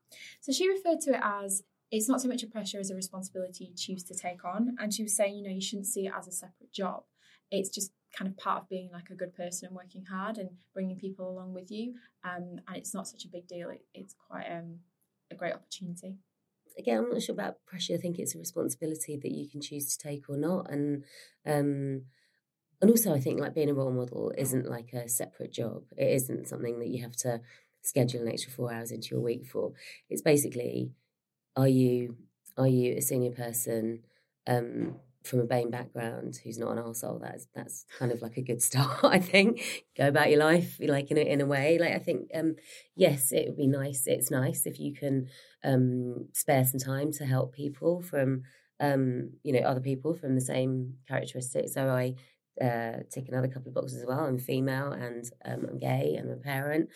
So 0.42 0.52
she 0.52 0.70
referred 0.70 1.00
to 1.02 1.12
it 1.12 1.22
as 1.24 1.64
it's 1.92 2.10
not 2.10 2.22
so 2.22 2.28
much 2.28 2.44
a 2.44 2.48
pressure 2.48 2.80
as 2.80 2.90
a 2.90 2.96
responsibility 2.96 3.66
you 3.66 3.76
choose 3.76 4.04
to 4.06 4.14
take 4.14 4.44
on. 4.44 4.76
And 4.80 4.94
she 4.94 5.04
was 5.04 5.16
saying, 5.16 5.38
you 5.38 5.44
know, 5.44 5.54
you 5.54 5.62
shouldn't 5.62 5.88
see 5.88 6.08
it 6.08 6.14
as 6.18 6.28
a 6.28 6.32
separate 6.32 6.74
job. 6.74 7.04
It's 7.50 7.70
just 7.70 7.92
kind 8.14 8.30
of 8.30 8.38
part 8.38 8.64
of 8.64 8.70
being 8.70 8.90
like 8.92 9.10
a 9.10 9.16
good 9.16 9.34
person 9.34 9.68
and 9.68 9.76
working 9.76 10.04
hard 10.04 10.38
and 10.38 10.50
bringing 10.74 10.98
people 10.98 11.30
along 11.30 11.54
with 11.54 11.72
you. 11.72 11.94
Um, 12.24 12.60
and 12.68 12.76
it's 12.76 12.94
not 12.94 13.08
such 13.08 13.24
a 13.24 13.30
big 13.30 13.48
deal. 13.48 13.70
It, 13.70 13.86
it's 13.94 14.16
quite 14.28 14.48
um, 14.52 14.80
a 15.32 15.36
great 15.36 15.54
opportunity 15.54 16.18
again, 16.78 17.00
I'm 17.00 17.10
not 17.10 17.22
sure 17.22 17.34
about 17.34 17.66
pressure. 17.66 17.94
I 17.96 17.98
think 17.98 18.20
it's 18.20 18.36
a 18.36 18.40
responsibility 18.40 19.18
that 19.18 19.32
you 19.32 19.50
can 19.50 19.62
choose 19.62 19.96
to 19.96 20.08
take 20.08 20.30
or 20.30 20.38
not. 20.38 20.72
And 20.72 21.04
um, 21.46 22.04
and 22.82 22.92
also, 22.92 23.14
I 23.14 23.20
think 23.20 23.40
like 23.40 23.56
being 23.56 23.70
a 23.70 23.74
role 23.74 23.92
model 23.92 24.34
isn't 24.38 24.70
like 24.70 24.94
a 24.94 25.10
separate 25.10 25.52
job. 25.52 25.84
It 25.98 26.12
isn't 26.14 26.48
something 26.48 26.80
that 26.80 26.90
you 26.90 27.02
have 27.04 27.16
to 27.18 27.42
schedule 27.82 28.22
an 28.22 28.28
extra 28.28 28.52
four 28.52 28.72
hours 28.72 28.92
into 28.92 29.16
your 29.16 29.22
week 29.22 29.48
for. 29.48 29.74
It's 30.10 30.22
basically, 30.22 30.92
are 31.56 31.68
you 31.68 32.18
are 32.58 32.68
you 32.68 32.96
a 32.98 33.02
senior 33.02 33.32
person 33.32 34.04
um, 34.48 34.98
from 35.28 35.40
a 35.40 35.46
BAME 35.46 35.72
background 35.72 36.40
who's 36.44 36.58
not 36.58 36.72
an 36.72 36.84
arsehole, 36.84 37.22
that's 37.22 37.48
that's 37.54 37.86
kind 38.00 38.12
of 38.12 38.22
like 38.22 38.38
a 38.38 38.42
good 38.42 38.62
start, 38.70 39.04
I 39.04 39.20
think. 39.20 39.86
Go 39.98 40.08
about 40.08 40.30
your 40.30 40.40
life 40.40 40.78
like 40.82 41.12
in 41.12 41.18
a 41.18 41.22
in 41.22 41.42
a 41.42 41.46
way. 41.46 41.78
Like 41.80 41.94
I 41.94 42.00
think 42.00 42.30
um 42.34 42.56
yes, 42.96 43.32
it 43.32 43.48
would 43.48 43.58
be 43.58 43.68
nice. 43.68 44.04
It's 44.08 44.32
nice 44.32 44.66
if 44.66 44.80
you 44.80 44.94
can 44.94 45.28
um 45.64 46.28
spare 46.34 46.66
some 46.66 46.80
time 46.80 47.12
to 47.14 47.26
help 47.26 47.54
people 47.54 48.02
from 48.02 48.44
um, 48.80 49.32
you 49.44 49.54
know, 49.54 49.68
other 49.68 49.80
people 49.80 50.14
from 50.14 50.36
the 50.36 50.42
same 50.42 50.96
characteristics. 51.08 51.74
So 51.74 51.90
I 51.90 52.16
uh, 52.64 53.00
tick 53.12 53.28
another 53.28 53.48
couple 53.48 53.70
of 53.70 53.76
boxes 53.76 54.00
as 54.02 54.06
well. 54.06 54.20
I'm 54.20 54.40
female 54.40 54.92
and 54.92 55.26
um, 55.46 55.66
I'm 55.70 55.78
gay 55.78 56.16
and 56.18 56.30
I'm 56.30 56.38
a 56.38 56.42
parent. 56.42 56.90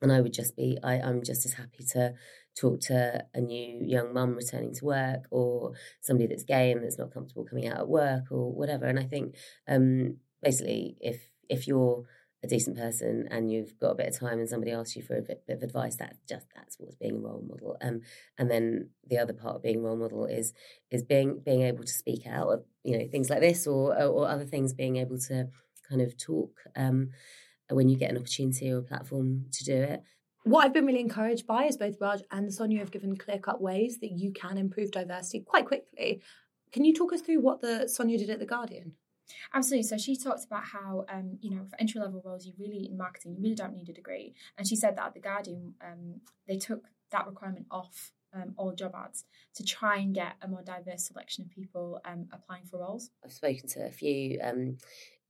And 0.00 0.12
I 0.12 0.20
would 0.20 0.32
just 0.32 0.56
be, 0.56 0.78
I, 0.82 0.94
I'm 0.94 1.22
just 1.24 1.44
as 1.44 1.54
happy 1.54 1.84
to 1.92 2.14
talk 2.58 2.80
to 2.80 3.24
a 3.34 3.40
new 3.40 3.80
young 3.84 4.12
mum 4.12 4.34
returning 4.34 4.74
to 4.74 4.84
work 4.84 5.26
or 5.30 5.72
somebody 6.00 6.26
that's 6.26 6.44
gay 6.44 6.72
and 6.72 6.82
that's 6.82 6.98
not 6.98 7.12
comfortable 7.12 7.44
coming 7.44 7.68
out 7.68 7.78
at 7.78 7.88
work 7.88 8.24
or 8.30 8.52
whatever. 8.52 8.86
And 8.86 8.98
I 8.98 9.04
think 9.04 9.36
um, 9.68 10.16
basically, 10.42 10.96
if 11.00 11.30
if 11.48 11.66
you're 11.66 12.04
a 12.44 12.46
decent 12.46 12.76
person 12.76 13.26
and 13.30 13.50
you've 13.50 13.78
got 13.80 13.90
a 13.90 13.94
bit 13.96 14.08
of 14.08 14.18
time 14.18 14.38
and 14.38 14.48
somebody 14.48 14.70
asks 14.70 14.94
you 14.94 15.02
for 15.02 15.16
a 15.16 15.22
bit, 15.22 15.44
bit 15.46 15.56
of 15.56 15.62
advice, 15.62 15.96
that's 15.96 16.18
just 16.28 16.46
that's 16.54 16.76
what's 16.78 16.94
being 16.96 17.16
a 17.16 17.18
role 17.18 17.44
model. 17.48 17.76
Um, 17.80 18.02
and 18.38 18.50
then 18.50 18.90
the 19.08 19.18
other 19.18 19.32
part 19.32 19.56
of 19.56 19.62
being 19.62 19.78
a 19.78 19.82
role 19.82 19.96
model 19.96 20.26
is 20.26 20.52
is 20.90 21.02
being 21.02 21.40
being 21.44 21.62
able 21.62 21.84
to 21.84 21.92
speak 21.92 22.26
out, 22.26 22.64
you 22.84 22.98
know, 22.98 23.06
things 23.10 23.30
like 23.30 23.40
this 23.40 23.66
or 23.66 24.00
or 24.02 24.28
other 24.28 24.44
things, 24.44 24.72
being 24.72 24.96
able 24.96 25.18
to 25.28 25.48
kind 25.88 26.02
of 26.02 26.16
talk 26.18 26.52
um, 26.76 27.10
when 27.70 27.88
you 27.88 27.96
get 27.96 28.10
an 28.10 28.18
opportunity 28.18 28.70
or 28.70 28.78
a 28.78 28.82
platform 28.82 29.46
to 29.52 29.64
do 29.64 29.74
it 29.74 30.02
what 30.48 30.64
I've 30.64 30.72
been 30.72 30.86
really 30.86 31.00
encouraged 31.00 31.46
by 31.46 31.64
is 31.64 31.76
both 31.76 32.00
Raj 32.00 32.20
and 32.30 32.52
Sonia 32.52 32.78
have 32.78 32.90
given 32.90 33.16
clear 33.16 33.38
cut 33.38 33.60
ways 33.60 33.98
that 34.00 34.12
you 34.12 34.32
can 34.32 34.56
improve 34.56 34.90
diversity 34.90 35.40
quite 35.40 35.66
quickly. 35.66 36.22
Can 36.72 36.84
you 36.84 36.94
talk 36.94 37.12
us 37.12 37.20
through 37.20 37.40
what 37.40 37.60
the 37.60 37.88
Sonia 37.88 38.18
did 38.18 38.30
at 38.30 38.38
the 38.38 38.46
Guardian? 38.46 38.92
Absolutely. 39.54 39.84
So 39.84 39.98
she 39.98 40.16
talked 40.16 40.44
about 40.44 40.64
how, 40.64 41.04
um, 41.08 41.38
you 41.40 41.50
know, 41.50 41.64
for 41.68 41.78
entry 41.78 42.00
level 42.00 42.22
roles, 42.24 42.46
you 42.46 42.54
really 42.58 42.88
in 42.90 42.96
marketing, 42.96 43.34
you 43.36 43.42
really 43.42 43.54
don't 43.54 43.74
need 43.74 43.88
a 43.88 43.92
degree. 43.92 44.34
And 44.56 44.66
she 44.66 44.76
said 44.76 44.96
that 44.96 45.06
at 45.06 45.14
the 45.14 45.20
Guardian, 45.20 45.74
um, 45.84 46.20
they 46.46 46.56
took 46.56 46.84
that 47.10 47.26
requirement 47.26 47.66
off 47.70 48.12
um, 48.34 48.54
all 48.56 48.72
job 48.72 48.92
ads 48.94 49.24
to 49.54 49.64
try 49.64 49.96
and 49.96 50.14
get 50.14 50.34
a 50.42 50.48
more 50.48 50.62
diverse 50.62 51.06
selection 51.06 51.44
of 51.44 51.50
people 51.50 52.00
um, 52.04 52.28
applying 52.32 52.64
for 52.64 52.80
roles. 52.80 53.10
I've 53.24 53.32
spoken 53.32 53.68
to 53.70 53.86
a 53.86 53.90
few, 53.90 54.38
um, 54.42 54.76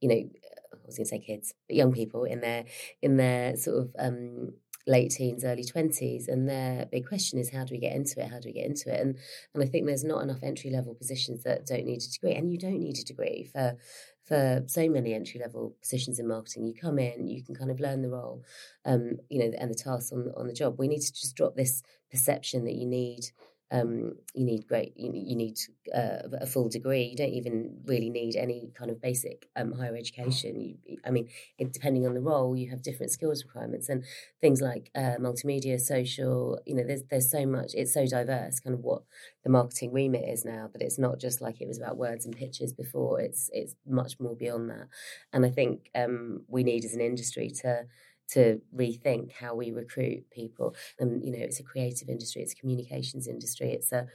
you 0.00 0.08
know, 0.08 0.14
I 0.14 0.86
was 0.86 0.96
going 0.96 1.04
to 1.04 1.10
say 1.10 1.18
kids, 1.18 1.54
but 1.68 1.76
young 1.76 1.92
people 1.92 2.24
in 2.24 2.40
their 2.40 2.64
in 3.02 3.16
their 3.16 3.56
sort 3.56 3.78
of 3.78 3.96
um, 3.98 4.52
late 4.88 5.10
teens, 5.10 5.44
early 5.44 5.64
20s. 5.64 6.26
And 6.26 6.48
their 6.48 6.86
big 6.86 7.06
question 7.06 7.38
is 7.38 7.50
how 7.50 7.64
do 7.64 7.74
we 7.74 7.78
get 7.78 7.94
into 7.94 8.20
it? 8.20 8.30
How 8.30 8.40
do 8.40 8.48
we 8.48 8.54
get 8.54 8.66
into 8.66 8.92
it? 8.92 9.00
And 9.00 9.16
and 9.54 9.62
I 9.62 9.66
think 9.66 9.86
there's 9.86 10.04
not 10.04 10.22
enough 10.22 10.42
entry 10.42 10.70
level 10.70 10.94
positions 10.94 11.44
that 11.44 11.66
don't 11.66 11.84
need 11.84 12.02
a 12.02 12.10
degree. 12.10 12.34
And 12.34 12.50
you 12.50 12.58
don't 12.58 12.80
need 12.80 12.98
a 12.98 13.04
degree 13.04 13.48
for 13.52 13.76
for 14.24 14.64
so 14.66 14.88
many 14.88 15.14
entry 15.14 15.40
level 15.40 15.76
positions 15.80 16.18
in 16.18 16.28
marketing. 16.28 16.66
You 16.66 16.74
come 16.74 16.98
in, 16.98 17.28
you 17.28 17.42
can 17.42 17.54
kind 17.54 17.70
of 17.70 17.80
learn 17.80 18.02
the 18.02 18.10
role, 18.10 18.44
um, 18.84 19.18
you 19.30 19.38
know, 19.38 19.56
and 19.58 19.70
the 19.70 19.74
tasks 19.74 20.12
on 20.12 20.32
on 20.36 20.46
the 20.46 20.52
job. 20.52 20.78
We 20.78 20.88
need 20.88 21.02
to 21.02 21.12
just 21.12 21.36
drop 21.36 21.54
this 21.54 21.82
perception 22.10 22.64
that 22.64 22.74
you 22.74 22.86
need 22.86 23.30
um, 23.70 24.14
you 24.34 24.44
need 24.44 24.66
great 24.66 24.94
you, 24.96 25.10
you 25.14 25.36
need 25.36 25.58
uh, 25.94 26.22
a 26.40 26.46
full 26.46 26.68
degree. 26.68 27.04
You 27.04 27.16
don't 27.16 27.32
even 27.34 27.80
really 27.84 28.10
need 28.10 28.34
any 28.36 28.70
kind 28.74 28.90
of 28.90 29.00
basic 29.00 29.48
um, 29.56 29.72
higher 29.72 29.96
education. 29.96 30.60
You, 30.60 30.98
i 31.04 31.10
mean 31.10 31.28
it, 31.58 31.72
depending 31.72 32.06
on 32.06 32.14
the 32.14 32.20
role 32.20 32.56
you 32.56 32.70
have 32.70 32.82
different 32.82 33.12
skills 33.12 33.44
requirements 33.44 33.88
and 33.88 34.04
things 34.40 34.60
like 34.60 34.90
uh, 34.94 35.16
multimedia 35.20 35.78
social 35.80 36.58
you 36.66 36.74
know 36.74 36.82
there's 36.86 37.02
there's 37.10 37.30
so 37.30 37.46
much 37.46 37.72
it's 37.74 37.92
so 37.94 38.06
diverse 38.06 38.58
kind 38.60 38.74
of 38.74 38.80
what 38.80 39.02
the 39.44 39.50
marketing 39.50 39.92
remit 39.92 40.28
is 40.28 40.44
now 40.44 40.68
that 40.72 40.82
it's 40.82 40.98
not 40.98 41.18
just 41.18 41.40
like 41.40 41.60
it 41.60 41.68
was 41.68 41.78
about 41.78 41.96
words 41.96 42.24
and 42.24 42.36
pictures 42.36 42.72
before. 42.72 43.20
It's 43.20 43.50
it's 43.52 43.74
much 43.86 44.18
more 44.20 44.34
beyond 44.34 44.70
that. 44.70 44.88
And 45.32 45.44
i 45.44 45.50
think 45.50 45.90
um, 45.94 46.42
we 46.48 46.62
need 46.64 46.84
as 46.84 46.94
an 46.94 47.00
industry 47.00 47.50
to 47.62 47.84
to 48.28 48.60
rethink 48.74 49.32
how 49.32 49.54
we 49.54 49.70
recruit 49.70 50.30
people. 50.30 50.74
And 50.98 51.24
you 51.24 51.32
know, 51.32 51.38
it's 51.38 51.60
a 51.60 51.64
creative 51.64 52.08
industry, 52.08 52.42
it's 52.42 52.52
a 52.52 52.56
communications 52.56 53.26
industry, 53.26 53.72
it's 53.72 53.92
a 53.92 54.06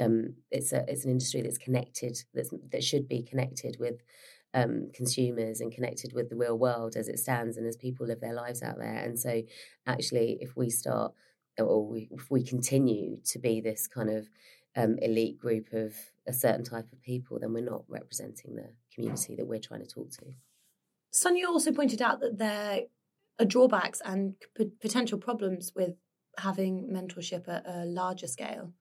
um, 0.00 0.34
it's 0.50 0.72
a 0.72 0.84
it's 0.88 1.04
an 1.04 1.10
industry 1.10 1.42
that's 1.42 1.58
connected 1.58 2.18
that's, 2.34 2.52
that 2.70 2.84
should 2.84 3.08
be 3.08 3.22
connected 3.22 3.76
with 3.80 4.02
um, 4.54 4.90
consumers 4.94 5.60
and 5.60 5.72
connected 5.72 6.12
with 6.14 6.30
the 6.30 6.36
real 6.36 6.58
world 6.58 6.96
as 6.96 7.08
it 7.08 7.18
stands 7.18 7.56
and 7.56 7.66
as 7.66 7.76
people 7.76 8.06
live 8.06 8.20
their 8.20 8.34
lives 8.34 8.62
out 8.62 8.78
there. 8.78 8.98
And 8.98 9.18
so, 9.18 9.42
actually, 9.86 10.38
if 10.40 10.56
we 10.56 10.70
start 10.70 11.12
or 11.58 11.86
we, 11.86 12.08
if 12.10 12.30
we 12.30 12.42
continue 12.42 13.18
to 13.24 13.38
be 13.38 13.60
this 13.60 13.86
kind 13.86 14.10
of 14.10 14.28
um, 14.76 14.98
elite 15.00 15.38
group 15.38 15.72
of 15.72 15.94
a 16.26 16.32
certain 16.32 16.64
type 16.64 16.90
of 16.92 17.02
people, 17.02 17.38
then 17.38 17.52
we're 17.52 17.64
not 17.64 17.84
representing 17.88 18.56
the 18.56 18.70
community 18.94 19.34
that 19.36 19.46
we're 19.46 19.60
trying 19.60 19.80
to 19.80 19.86
talk 19.86 20.10
to. 20.10 20.26
Sonia 21.10 21.48
also 21.48 21.72
pointed 21.72 22.02
out 22.02 22.20
that 22.20 22.36
there 22.36 22.80
drawbacks 23.44 24.00
and 24.04 24.34
p- 24.56 24.70
potential 24.80 25.18
problems 25.18 25.72
with 25.74 25.94
having 26.38 26.88
mentorship 26.92 27.48
at 27.48 27.64
a 27.66 27.84
larger 27.84 28.26
scale. 28.26 28.72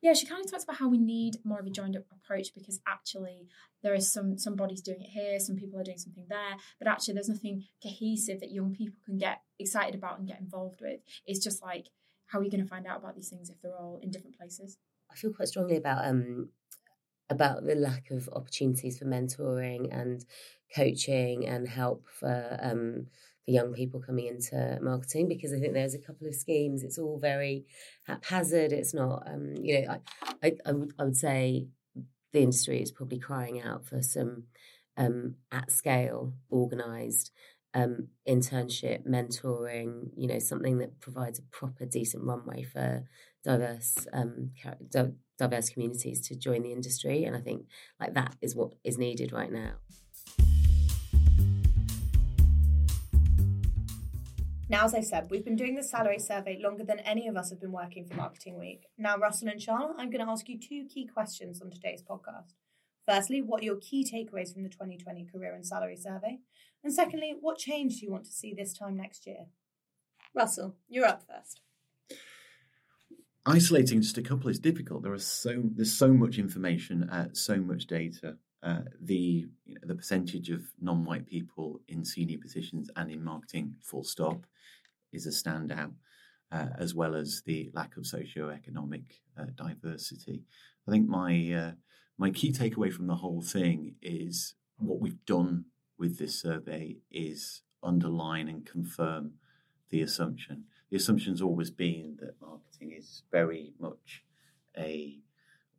Yeah, 0.00 0.14
she 0.14 0.26
kind 0.26 0.44
of 0.44 0.50
talks 0.50 0.64
about 0.64 0.76
how 0.76 0.88
we 0.88 0.98
need 0.98 1.36
more 1.44 1.60
of 1.60 1.66
a 1.66 1.70
joined 1.70 1.96
up 1.96 2.04
approach 2.10 2.48
because 2.54 2.80
actually 2.88 3.46
there 3.82 3.94
is 3.94 4.12
some 4.12 4.36
some 4.36 4.56
bodies 4.56 4.80
doing 4.80 5.00
it 5.00 5.10
here, 5.10 5.38
some 5.38 5.56
people 5.56 5.78
are 5.78 5.84
doing 5.84 5.98
something 5.98 6.26
there, 6.28 6.56
but 6.78 6.88
actually 6.88 7.14
there's 7.14 7.28
nothing 7.28 7.64
cohesive 7.82 8.40
that 8.40 8.50
young 8.50 8.74
people 8.74 8.96
can 9.04 9.18
get 9.18 9.42
excited 9.58 9.94
about 9.94 10.18
and 10.18 10.26
get 10.26 10.40
involved 10.40 10.80
with. 10.80 11.00
It's 11.26 11.42
just 11.42 11.62
like 11.62 11.88
how 12.26 12.38
are 12.38 12.44
you 12.44 12.50
going 12.50 12.62
to 12.62 12.68
find 12.68 12.86
out 12.86 12.98
about 12.98 13.14
these 13.14 13.28
things 13.28 13.50
if 13.50 13.60
they're 13.60 13.76
all 13.78 14.00
in 14.02 14.10
different 14.10 14.38
places? 14.38 14.78
I 15.10 15.14
feel 15.14 15.32
quite 15.32 15.48
strongly 15.48 15.76
about 15.76 16.04
um 16.06 16.48
about 17.28 17.64
the 17.64 17.74
lack 17.74 18.10
of 18.10 18.28
opportunities 18.32 18.98
for 18.98 19.04
mentoring 19.04 19.88
and 19.92 20.24
coaching 20.74 21.46
and 21.46 21.68
help 21.68 22.06
for 22.08 22.58
um 22.60 23.06
for 23.44 23.50
young 23.50 23.72
people 23.72 24.00
coming 24.00 24.26
into 24.26 24.78
marketing 24.82 25.28
because 25.28 25.52
I 25.52 25.58
think 25.58 25.74
there's 25.74 25.94
a 25.94 25.98
couple 25.98 26.26
of 26.26 26.34
schemes. 26.34 26.82
It's 26.82 26.98
all 26.98 27.18
very 27.18 27.66
haphazard. 28.06 28.72
It's 28.72 28.94
not, 28.94 29.24
um, 29.26 29.54
you 29.60 29.82
know, 29.82 29.96
I, 30.22 30.34
I, 30.42 30.52
I, 30.66 30.72
would, 30.72 30.92
I 30.98 31.04
would 31.04 31.16
say 31.16 31.66
the 32.32 32.40
industry 32.40 32.80
is 32.80 32.90
probably 32.90 33.18
crying 33.18 33.60
out 33.60 33.84
for 33.86 34.02
some 34.02 34.44
um, 34.96 35.36
at 35.50 35.70
scale, 35.70 36.34
organised 36.50 37.32
um, 37.74 38.08
internship, 38.28 39.06
mentoring, 39.06 40.10
you 40.16 40.28
know, 40.28 40.38
something 40.38 40.78
that 40.78 41.00
provides 41.00 41.38
a 41.38 41.42
proper, 41.42 41.86
decent 41.86 42.24
runway 42.24 42.62
for 42.62 43.04
diverse 43.44 44.06
um, 44.12 44.50
diverse 45.38 45.70
communities 45.70 46.20
to 46.28 46.36
join 46.36 46.62
the 46.62 46.72
industry. 46.72 47.24
And 47.24 47.36
I 47.36 47.40
think 47.40 47.66
like 47.98 48.14
that 48.14 48.36
is 48.40 48.54
what 48.54 48.72
is 48.84 48.98
needed 48.98 49.32
right 49.32 49.50
now. 49.50 49.72
Now, 54.68 54.84
as 54.84 54.94
I 54.94 55.00
said, 55.00 55.28
we've 55.30 55.44
been 55.44 55.56
doing 55.56 55.74
the 55.74 55.82
salary 55.82 56.18
survey 56.18 56.58
longer 56.62 56.84
than 56.84 57.00
any 57.00 57.28
of 57.28 57.36
us 57.36 57.50
have 57.50 57.60
been 57.60 57.72
working 57.72 58.06
for 58.06 58.14
Marketing 58.14 58.58
Week. 58.58 58.86
Now, 58.96 59.18
Russell 59.18 59.48
and 59.48 59.60
Charlotte, 59.60 59.96
I'm 59.98 60.10
going 60.10 60.24
to 60.24 60.30
ask 60.30 60.48
you 60.48 60.58
two 60.58 60.86
key 60.88 61.06
questions 61.06 61.60
on 61.60 61.70
today's 61.70 62.02
podcast. 62.02 62.54
Firstly, 63.06 63.42
what 63.42 63.60
are 63.60 63.64
your 63.64 63.76
key 63.76 64.04
takeaways 64.04 64.52
from 64.52 64.62
the 64.62 64.68
2020 64.68 65.26
career 65.26 65.54
and 65.54 65.66
salary 65.66 65.96
survey? 65.96 66.38
And 66.84 66.92
secondly, 66.92 67.34
what 67.40 67.58
change 67.58 67.98
do 67.98 68.06
you 68.06 68.12
want 68.12 68.24
to 68.24 68.32
see 68.32 68.54
this 68.54 68.72
time 68.72 68.96
next 68.96 69.26
year? 69.26 69.46
Russell, 70.34 70.76
you're 70.88 71.06
up 71.06 71.22
first. 71.28 71.60
Isolating 73.44 74.00
just 74.00 74.18
a 74.18 74.22
couple 74.22 74.48
is 74.48 74.60
difficult. 74.60 75.02
There 75.02 75.12
are 75.12 75.18
so 75.18 75.62
there's 75.64 75.92
so 75.92 76.12
much 76.12 76.38
information, 76.38 77.10
uh, 77.10 77.28
so 77.32 77.56
much 77.56 77.86
data. 77.86 78.36
Uh, 78.62 78.82
the 79.00 79.46
you 79.66 79.74
know, 79.74 79.80
the 79.84 79.94
percentage 79.94 80.48
of 80.48 80.62
non-white 80.80 81.26
people 81.26 81.80
in 81.88 82.04
senior 82.04 82.38
positions 82.38 82.88
and 82.94 83.10
in 83.10 83.22
marketing, 83.22 83.74
full 83.82 84.04
stop, 84.04 84.46
is 85.12 85.26
a 85.26 85.30
standout, 85.30 85.92
uh, 86.52 86.68
as 86.78 86.94
well 86.94 87.16
as 87.16 87.42
the 87.44 87.70
lack 87.74 87.96
of 87.96 88.06
socio-economic 88.06 89.20
uh, 89.36 89.46
diversity. 89.56 90.42
I 90.86 90.90
think 90.92 91.08
my 91.08 91.52
uh, 91.52 91.72
my 92.18 92.30
key 92.30 92.52
takeaway 92.52 92.92
from 92.92 93.08
the 93.08 93.16
whole 93.16 93.42
thing 93.42 93.96
is 94.00 94.54
what 94.78 95.00
we've 95.00 95.24
done 95.26 95.64
with 95.98 96.18
this 96.18 96.40
survey 96.40 96.98
is 97.10 97.62
underline 97.82 98.48
and 98.48 98.64
confirm 98.64 99.32
the 99.90 100.02
assumption. 100.02 100.64
The 100.90 100.96
assumption's 100.96 101.42
always 101.42 101.70
been 101.70 102.18
that 102.20 102.40
marketing 102.40 102.92
is 102.92 103.22
very 103.30 103.72
much 103.80 104.24
a 104.76 105.18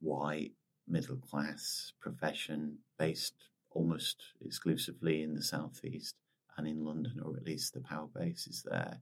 white 0.02 0.54
middle 0.94 1.18
class 1.18 1.92
profession 2.00 2.78
based 3.00 3.34
almost 3.72 4.22
exclusively 4.46 5.24
in 5.24 5.34
the 5.34 5.42
southeast 5.42 6.16
and 6.56 6.68
in 6.68 6.86
London, 6.86 7.20
or 7.26 7.36
at 7.36 7.46
least 7.46 7.74
the 7.74 7.82
power 7.82 8.08
base 8.16 8.46
is 8.46 8.64
there. 8.70 9.00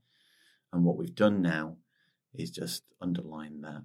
And 0.71 0.85
what 0.85 0.95
we've 0.95 1.13
done 1.13 1.41
now 1.41 1.75
is 2.33 2.49
just 2.49 2.83
underline 3.01 3.59
that. 3.61 3.83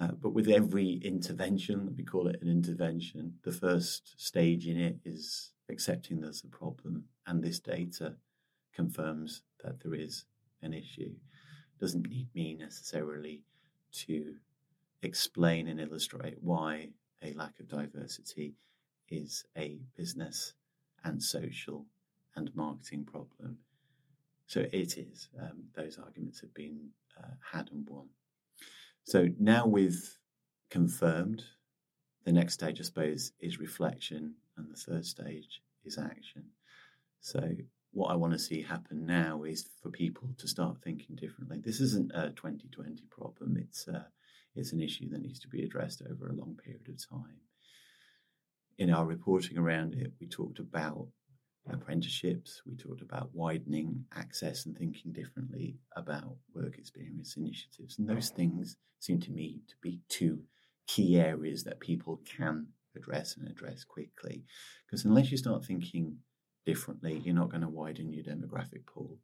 Uh, 0.00 0.12
but 0.20 0.34
with 0.34 0.48
every 0.48 1.00
intervention, 1.04 1.94
we 1.96 2.04
call 2.04 2.26
it 2.26 2.42
an 2.42 2.48
intervention, 2.48 3.34
the 3.44 3.52
first 3.52 4.20
stage 4.20 4.66
in 4.66 4.76
it 4.76 4.96
is 5.04 5.52
accepting 5.70 6.20
there's 6.20 6.42
a 6.42 6.48
problem, 6.48 7.04
and 7.26 7.42
this 7.42 7.60
data 7.60 8.16
confirms 8.74 9.42
that 9.62 9.80
there 9.80 9.94
is 9.94 10.24
an 10.62 10.72
issue. 10.72 11.14
Doesn't 11.80 12.08
need 12.08 12.28
me 12.34 12.56
necessarily 12.58 13.42
to 13.92 14.34
explain 15.02 15.68
and 15.68 15.80
illustrate 15.80 16.38
why 16.40 16.88
a 17.22 17.32
lack 17.34 17.58
of 17.60 17.68
diversity 17.68 18.54
is 19.08 19.44
a 19.56 19.80
business 19.96 20.54
and 21.04 21.22
social 21.22 21.86
and 22.36 22.54
marketing 22.54 23.04
problem. 23.04 23.58
So 24.46 24.60
it 24.72 24.96
is. 24.96 25.28
Um, 25.40 25.64
those 25.74 25.98
arguments 25.98 26.40
have 26.40 26.54
been 26.54 26.88
uh, 27.18 27.34
had 27.52 27.70
and 27.72 27.88
won. 27.88 28.06
So 29.04 29.28
now 29.38 29.66
with 29.66 30.18
confirmed, 30.70 31.44
the 32.24 32.32
next 32.32 32.54
stage, 32.54 32.80
I 32.80 32.84
suppose, 32.84 33.32
is 33.40 33.58
reflection, 33.58 34.34
and 34.56 34.70
the 34.70 34.76
third 34.76 35.06
stage 35.06 35.62
is 35.84 35.98
action. 35.98 36.44
So 37.20 37.40
what 37.92 38.10
I 38.10 38.16
want 38.16 38.34
to 38.34 38.38
see 38.38 38.62
happen 38.62 39.06
now 39.06 39.44
is 39.44 39.68
for 39.82 39.90
people 39.90 40.28
to 40.38 40.46
start 40.46 40.78
thinking 40.82 41.16
differently. 41.16 41.58
This 41.58 41.80
isn't 41.80 42.12
a 42.14 42.30
2020 42.30 43.02
problem. 43.10 43.56
It's 43.58 43.88
it's 44.58 44.72
an 44.72 44.80
issue 44.80 45.08
that 45.10 45.22
needs 45.22 45.40
to 45.40 45.48
be 45.48 45.62
addressed 45.62 46.02
over 46.10 46.28
a 46.28 46.34
long 46.34 46.56
period 46.62 46.88
of 46.88 47.08
time. 47.08 47.38
In 48.78 48.90
our 48.90 49.06
reporting 49.06 49.58
around 49.58 49.94
it, 49.94 50.12
we 50.20 50.26
talked 50.28 50.58
about 50.58 51.08
apprenticeships. 51.70 52.62
We 52.66 52.76
talked 52.76 53.02
about 53.02 53.30
widening 53.34 54.04
access 54.16 54.66
and 54.66 54.76
thinking 54.76 55.12
differently 55.12 55.76
about 55.96 56.36
work 56.54 56.78
experience 56.78 57.36
initiatives. 57.36 57.98
And 57.98 58.08
those 58.08 58.30
things 58.30 58.76
seem 59.00 59.20
to 59.20 59.30
me 59.30 59.60
to 59.68 59.74
be 59.82 60.00
two 60.08 60.40
key 60.86 61.18
areas 61.18 61.64
that 61.64 61.80
people 61.80 62.20
can 62.24 62.66
address 62.96 63.36
and 63.36 63.48
address 63.48 63.84
quickly. 63.84 64.44
Because 64.86 65.04
unless 65.04 65.30
you 65.30 65.36
start 65.36 65.64
thinking 65.64 66.16
differently, 66.64 67.20
you're 67.24 67.34
not 67.34 67.50
going 67.50 67.62
to 67.62 67.68
widen 67.68 68.12
your 68.12 68.24
demographic 68.24 68.86
pool 68.86 69.18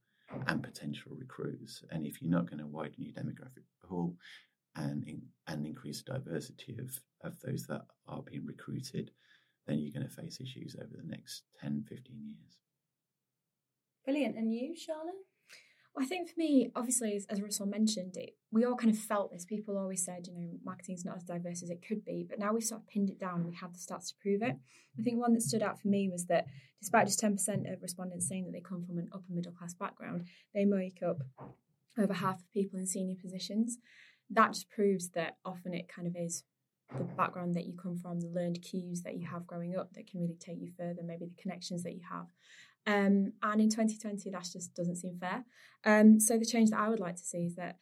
and 0.46 0.62
potential 0.62 1.12
recruits. 1.16 1.82
And 1.90 2.06
if 2.06 2.20
you're 2.20 2.30
not 2.30 2.48
going 2.48 2.60
to 2.60 2.66
widen 2.66 2.94
your 2.98 3.12
demographic 3.12 3.64
pool 3.82 4.16
and, 4.76 5.06
in, 5.06 5.22
and 5.46 5.66
increase 5.66 6.02
the 6.02 6.12
diversity 6.12 6.76
of, 6.80 7.00
of 7.22 7.38
those 7.40 7.66
that 7.66 7.82
are 8.08 8.22
being 8.22 8.44
recruited, 8.46 9.10
then 9.66 9.78
you're 9.78 9.92
going 9.92 10.08
to 10.08 10.14
face 10.14 10.40
issues 10.40 10.76
over 10.78 10.90
the 10.96 11.08
next 11.08 11.44
10, 11.60 11.84
15 11.88 12.16
years. 12.22 12.58
Brilliant. 14.04 14.36
And 14.36 14.52
you, 14.52 14.74
Charlotte? 14.76 15.14
Well, 15.94 16.04
I 16.04 16.08
think 16.08 16.28
for 16.28 16.34
me, 16.38 16.70
obviously, 16.74 17.14
as, 17.14 17.24
as 17.26 17.40
Russell 17.40 17.66
mentioned, 17.66 18.16
it, 18.16 18.30
we 18.50 18.64
all 18.64 18.74
kind 18.74 18.92
of 18.92 18.98
felt 18.98 19.30
this. 19.30 19.44
People 19.44 19.78
always 19.78 20.04
said, 20.04 20.26
you 20.26 20.34
know, 20.34 20.48
marketing's 20.64 21.04
not 21.04 21.16
as 21.16 21.22
diverse 21.22 21.62
as 21.62 21.70
it 21.70 21.84
could 21.86 22.04
be, 22.04 22.26
but 22.28 22.38
now 22.38 22.52
we've 22.52 22.64
sort 22.64 22.80
of 22.80 22.88
pinned 22.88 23.10
it 23.10 23.20
down 23.20 23.36
and 23.36 23.46
we 23.46 23.54
have 23.54 23.72
the 23.72 23.78
stats 23.78 24.08
to 24.08 24.14
prove 24.20 24.42
it. 24.42 24.56
I 24.98 25.02
think 25.02 25.20
one 25.20 25.34
that 25.34 25.42
stood 25.42 25.62
out 25.62 25.80
for 25.80 25.88
me 25.88 26.08
was 26.10 26.26
that 26.26 26.46
despite 26.80 27.06
just 27.06 27.22
10% 27.22 27.72
of 27.72 27.80
respondents 27.80 28.28
saying 28.28 28.44
that 28.44 28.52
they 28.52 28.60
come 28.60 28.84
from 28.84 28.98
an 28.98 29.08
upper 29.12 29.30
middle 29.32 29.52
class 29.52 29.72
background, 29.72 30.26
they 30.52 30.64
make 30.64 31.00
up 31.06 31.18
over 31.98 32.12
half 32.12 32.40
of 32.40 32.52
people 32.52 32.78
in 32.78 32.86
senior 32.86 33.16
positions. 33.20 33.78
That 34.30 34.52
just 34.52 34.70
proves 34.70 35.10
that 35.10 35.36
often 35.44 35.74
it 35.74 35.88
kind 35.88 36.08
of 36.08 36.16
is 36.16 36.44
the 36.96 37.04
background 37.04 37.54
that 37.54 37.66
you 37.66 37.74
come 37.74 37.96
from, 37.96 38.20
the 38.20 38.28
learned 38.28 38.62
cues 38.62 39.02
that 39.02 39.16
you 39.16 39.26
have 39.26 39.46
growing 39.46 39.76
up 39.76 39.92
that 39.94 40.06
can 40.06 40.20
really 40.20 40.36
take 40.38 40.60
you 40.60 40.70
further, 40.76 41.02
maybe 41.04 41.26
the 41.26 41.42
connections 41.42 41.82
that 41.82 41.94
you 41.94 42.02
have. 42.10 42.26
Um, 42.86 43.32
and 43.42 43.60
in 43.60 43.70
2020, 43.70 44.30
that 44.30 44.48
just 44.52 44.74
doesn't 44.74 44.96
seem 44.96 45.18
fair. 45.18 45.44
Um, 45.84 46.20
so 46.20 46.38
the 46.38 46.44
change 46.44 46.70
that 46.70 46.80
I 46.80 46.88
would 46.88 47.00
like 47.00 47.16
to 47.16 47.22
see 47.22 47.44
is 47.44 47.54
that 47.56 47.78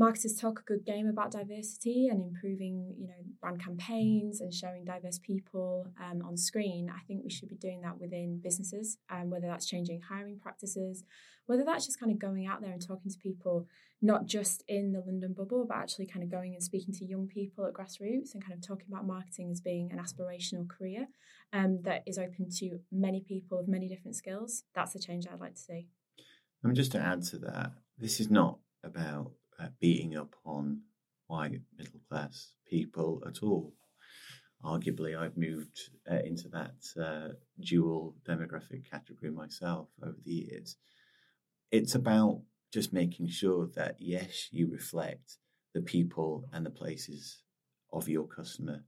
marketers 0.00 0.34
talk 0.34 0.58
a 0.58 0.62
good 0.62 0.82
game 0.86 1.08
about 1.08 1.30
diversity 1.30 2.08
and 2.08 2.22
improving, 2.22 2.94
you 2.98 3.06
know, 3.06 3.22
brand 3.38 3.62
campaigns 3.62 4.40
and 4.40 4.52
showing 4.52 4.82
diverse 4.82 5.18
people 5.18 5.86
um, 6.02 6.22
on 6.26 6.38
screen. 6.38 6.90
I 6.90 7.00
think 7.06 7.22
we 7.22 7.28
should 7.28 7.50
be 7.50 7.56
doing 7.56 7.82
that 7.82 8.00
within 8.00 8.40
businesses, 8.42 8.96
um, 9.10 9.28
whether 9.28 9.46
that's 9.46 9.66
changing 9.66 10.00
hiring 10.00 10.38
practices, 10.38 11.04
whether 11.44 11.64
that's 11.64 11.84
just 11.84 12.00
kind 12.00 12.10
of 12.10 12.18
going 12.18 12.46
out 12.46 12.62
there 12.62 12.72
and 12.72 12.80
talking 12.80 13.10
to 13.10 13.18
people, 13.18 13.66
not 14.00 14.24
just 14.24 14.64
in 14.68 14.92
the 14.92 15.00
London 15.00 15.34
bubble, 15.36 15.66
but 15.68 15.76
actually 15.76 16.06
kind 16.06 16.22
of 16.22 16.30
going 16.30 16.54
and 16.54 16.62
speaking 16.62 16.94
to 16.94 17.04
young 17.04 17.26
people 17.26 17.66
at 17.66 17.74
grassroots 17.74 18.32
and 18.32 18.42
kind 18.42 18.54
of 18.54 18.66
talking 18.66 18.86
about 18.88 19.06
marketing 19.06 19.50
as 19.50 19.60
being 19.60 19.92
an 19.92 19.98
aspirational 19.98 20.66
career 20.66 21.08
um, 21.52 21.82
that 21.82 22.04
is 22.06 22.16
open 22.16 22.48
to 22.48 22.80
many 22.90 23.20
people 23.20 23.58
of 23.58 23.68
many 23.68 23.86
different 23.86 24.16
skills. 24.16 24.64
That's 24.74 24.94
the 24.94 24.98
change 24.98 25.26
I'd 25.30 25.40
like 25.40 25.56
to 25.56 25.60
see. 25.60 25.88
i'm 26.64 26.74
just 26.74 26.92
to 26.92 26.98
add 26.98 27.22
to 27.24 27.38
that, 27.40 27.72
this 27.98 28.18
is 28.18 28.30
not 28.30 28.60
about 28.82 29.32
uh, 29.60 29.68
beating 29.80 30.16
up 30.16 30.34
on 30.44 30.82
white 31.26 31.60
middle 31.76 32.00
class 32.08 32.54
people 32.66 33.22
at 33.26 33.42
all. 33.42 33.72
Arguably, 34.64 35.18
I've 35.18 35.36
moved 35.36 35.78
uh, 36.10 36.16
into 36.16 36.48
that 36.48 36.74
uh, 37.02 37.34
dual 37.58 38.14
demographic 38.28 38.90
category 38.90 39.30
myself 39.30 39.88
over 40.02 40.16
the 40.24 40.32
years. 40.32 40.76
It's 41.70 41.94
about 41.94 42.42
just 42.72 42.92
making 42.92 43.28
sure 43.28 43.68
that, 43.74 43.96
yes, 43.98 44.48
you 44.50 44.68
reflect 44.70 45.38
the 45.74 45.80
people 45.80 46.44
and 46.52 46.66
the 46.66 46.70
places 46.70 47.42
of 47.92 48.08
your 48.08 48.26
customer 48.26 48.84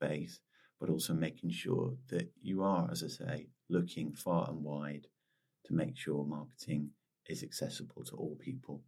base, 0.00 0.38
but 0.78 0.90
also 0.90 1.12
making 1.12 1.50
sure 1.50 1.94
that 2.08 2.30
you 2.40 2.62
are, 2.62 2.88
as 2.90 3.02
I 3.02 3.08
say, 3.08 3.46
looking 3.68 4.12
far 4.12 4.48
and 4.48 4.62
wide 4.62 5.08
to 5.64 5.74
make 5.74 5.96
sure 5.96 6.24
marketing 6.24 6.90
is 7.28 7.42
accessible 7.42 8.04
to 8.04 8.16
all 8.16 8.36
people 8.38 8.82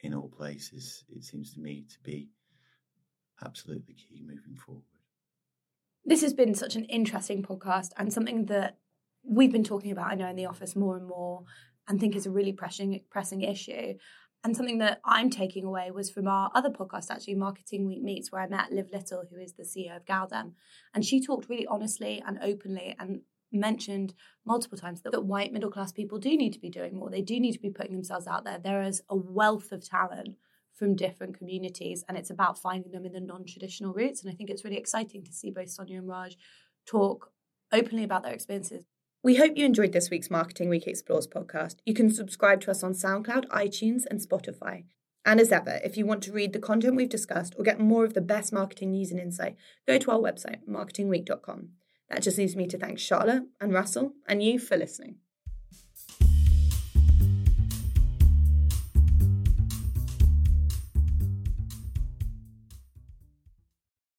in 0.00 0.14
all 0.14 0.28
places, 0.28 1.04
it 1.08 1.24
seems 1.24 1.54
to 1.54 1.60
me 1.60 1.84
to 1.90 1.98
be 2.02 2.30
absolutely 3.44 3.94
key 3.94 4.22
moving 4.26 4.56
forward. 4.56 4.84
This 6.04 6.22
has 6.22 6.34
been 6.34 6.54
such 6.54 6.76
an 6.76 6.84
interesting 6.84 7.42
podcast 7.42 7.90
and 7.96 8.12
something 8.12 8.46
that 8.46 8.78
we've 9.24 9.52
been 9.52 9.64
talking 9.64 9.90
about, 9.90 10.12
I 10.12 10.14
know, 10.14 10.28
in 10.28 10.36
the 10.36 10.46
office 10.46 10.76
more 10.76 10.96
and 10.96 11.06
more, 11.06 11.44
and 11.88 11.98
think 11.98 12.14
is 12.14 12.26
a 12.26 12.30
really 12.30 12.52
pressing 12.52 13.00
pressing 13.10 13.42
issue. 13.42 13.94
And 14.44 14.56
something 14.56 14.78
that 14.78 15.00
I'm 15.04 15.30
taking 15.30 15.64
away 15.64 15.90
was 15.90 16.10
from 16.10 16.28
our 16.28 16.52
other 16.54 16.70
podcast, 16.70 17.10
actually, 17.10 17.34
Marketing 17.34 17.86
Week 17.86 18.02
Meets, 18.02 18.30
where 18.30 18.42
I 18.42 18.46
met 18.46 18.70
Liv 18.70 18.90
Little, 18.92 19.24
who 19.28 19.40
is 19.40 19.54
the 19.54 19.64
CEO 19.64 19.96
of 19.96 20.06
gal-dem. 20.06 20.54
And 20.94 21.04
she 21.04 21.20
talked 21.20 21.48
really 21.48 21.66
honestly 21.66 22.22
and 22.24 22.38
openly 22.40 22.94
and 22.98 23.22
mentioned 23.56 24.14
multiple 24.44 24.78
times 24.78 25.02
that, 25.02 25.12
that 25.12 25.24
white 25.24 25.52
middle 25.52 25.70
class 25.70 25.92
people 25.92 26.18
do 26.18 26.36
need 26.36 26.52
to 26.52 26.60
be 26.60 26.70
doing 26.70 26.96
more. 26.96 27.10
They 27.10 27.22
do 27.22 27.40
need 27.40 27.52
to 27.52 27.60
be 27.60 27.70
putting 27.70 27.92
themselves 27.92 28.26
out 28.26 28.44
there. 28.44 28.58
There 28.58 28.82
is 28.82 29.02
a 29.08 29.16
wealth 29.16 29.72
of 29.72 29.86
talent 29.86 30.36
from 30.74 30.94
different 30.94 31.38
communities, 31.38 32.04
and 32.08 32.18
it's 32.18 32.30
about 32.30 32.58
finding 32.58 32.92
them 32.92 33.06
in 33.06 33.12
the 33.12 33.20
non 33.20 33.44
traditional 33.44 33.94
routes. 33.94 34.22
And 34.22 34.30
I 34.30 34.34
think 34.34 34.50
it's 34.50 34.64
really 34.64 34.76
exciting 34.76 35.24
to 35.24 35.32
see 35.32 35.50
both 35.50 35.70
Sonia 35.70 35.98
and 35.98 36.08
Raj 36.08 36.36
talk 36.86 37.32
openly 37.72 38.04
about 38.04 38.22
their 38.22 38.34
experiences. 38.34 38.84
We 39.22 39.36
hope 39.36 39.56
you 39.56 39.64
enjoyed 39.64 39.92
this 39.92 40.10
week's 40.10 40.30
Marketing 40.30 40.68
Week 40.68 40.86
Explores 40.86 41.26
podcast. 41.26 41.76
You 41.84 41.94
can 41.94 42.10
subscribe 42.10 42.60
to 42.60 42.70
us 42.70 42.84
on 42.84 42.92
SoundCloud, 42.92 43.46
iTunes, 43.46 44.04
and 44.08 44.20
Spotify. 44.20 44.84
And 45.24 45.40
as 45.40 45.50
ever, 45.50 45.80
if 45.82 45.96
you 45.96 46.06
want 46.06 46.22
to 46.22 46.32
read 46.32 46.52
the 46.52 46.60
content 46.60 46.94
we've 46.94 47.08
discussed 47.08 47.54
or 47.58 47.64
get 47.64 47.80
more 47.80 48.04
of 48.04 48.14
the 48.14 48.20
best 48.20 48.52
marketing 48.52 48.92
news 48.92 49.10
and 49.10 49.18
insight, 49.18 49.56
go 49.84 49.98
to 49.98 50.10
our 50.12 50.20
website, 50.20 50.58
marketingweek.com. 50.68 51.70
That 52.08 52.22
just 52.22 52.38
leaves 52.38 52.56
me 52.56 52.66
to 52.68 52.78
thank 52.78 52.98
Charlotte 52.98 53.44
and 53.60 53.72
Russell 53.72 54.12
and 54.28 54.42
you 54.42 54.58
for 54.58 54.76
listening. 54.76 55.16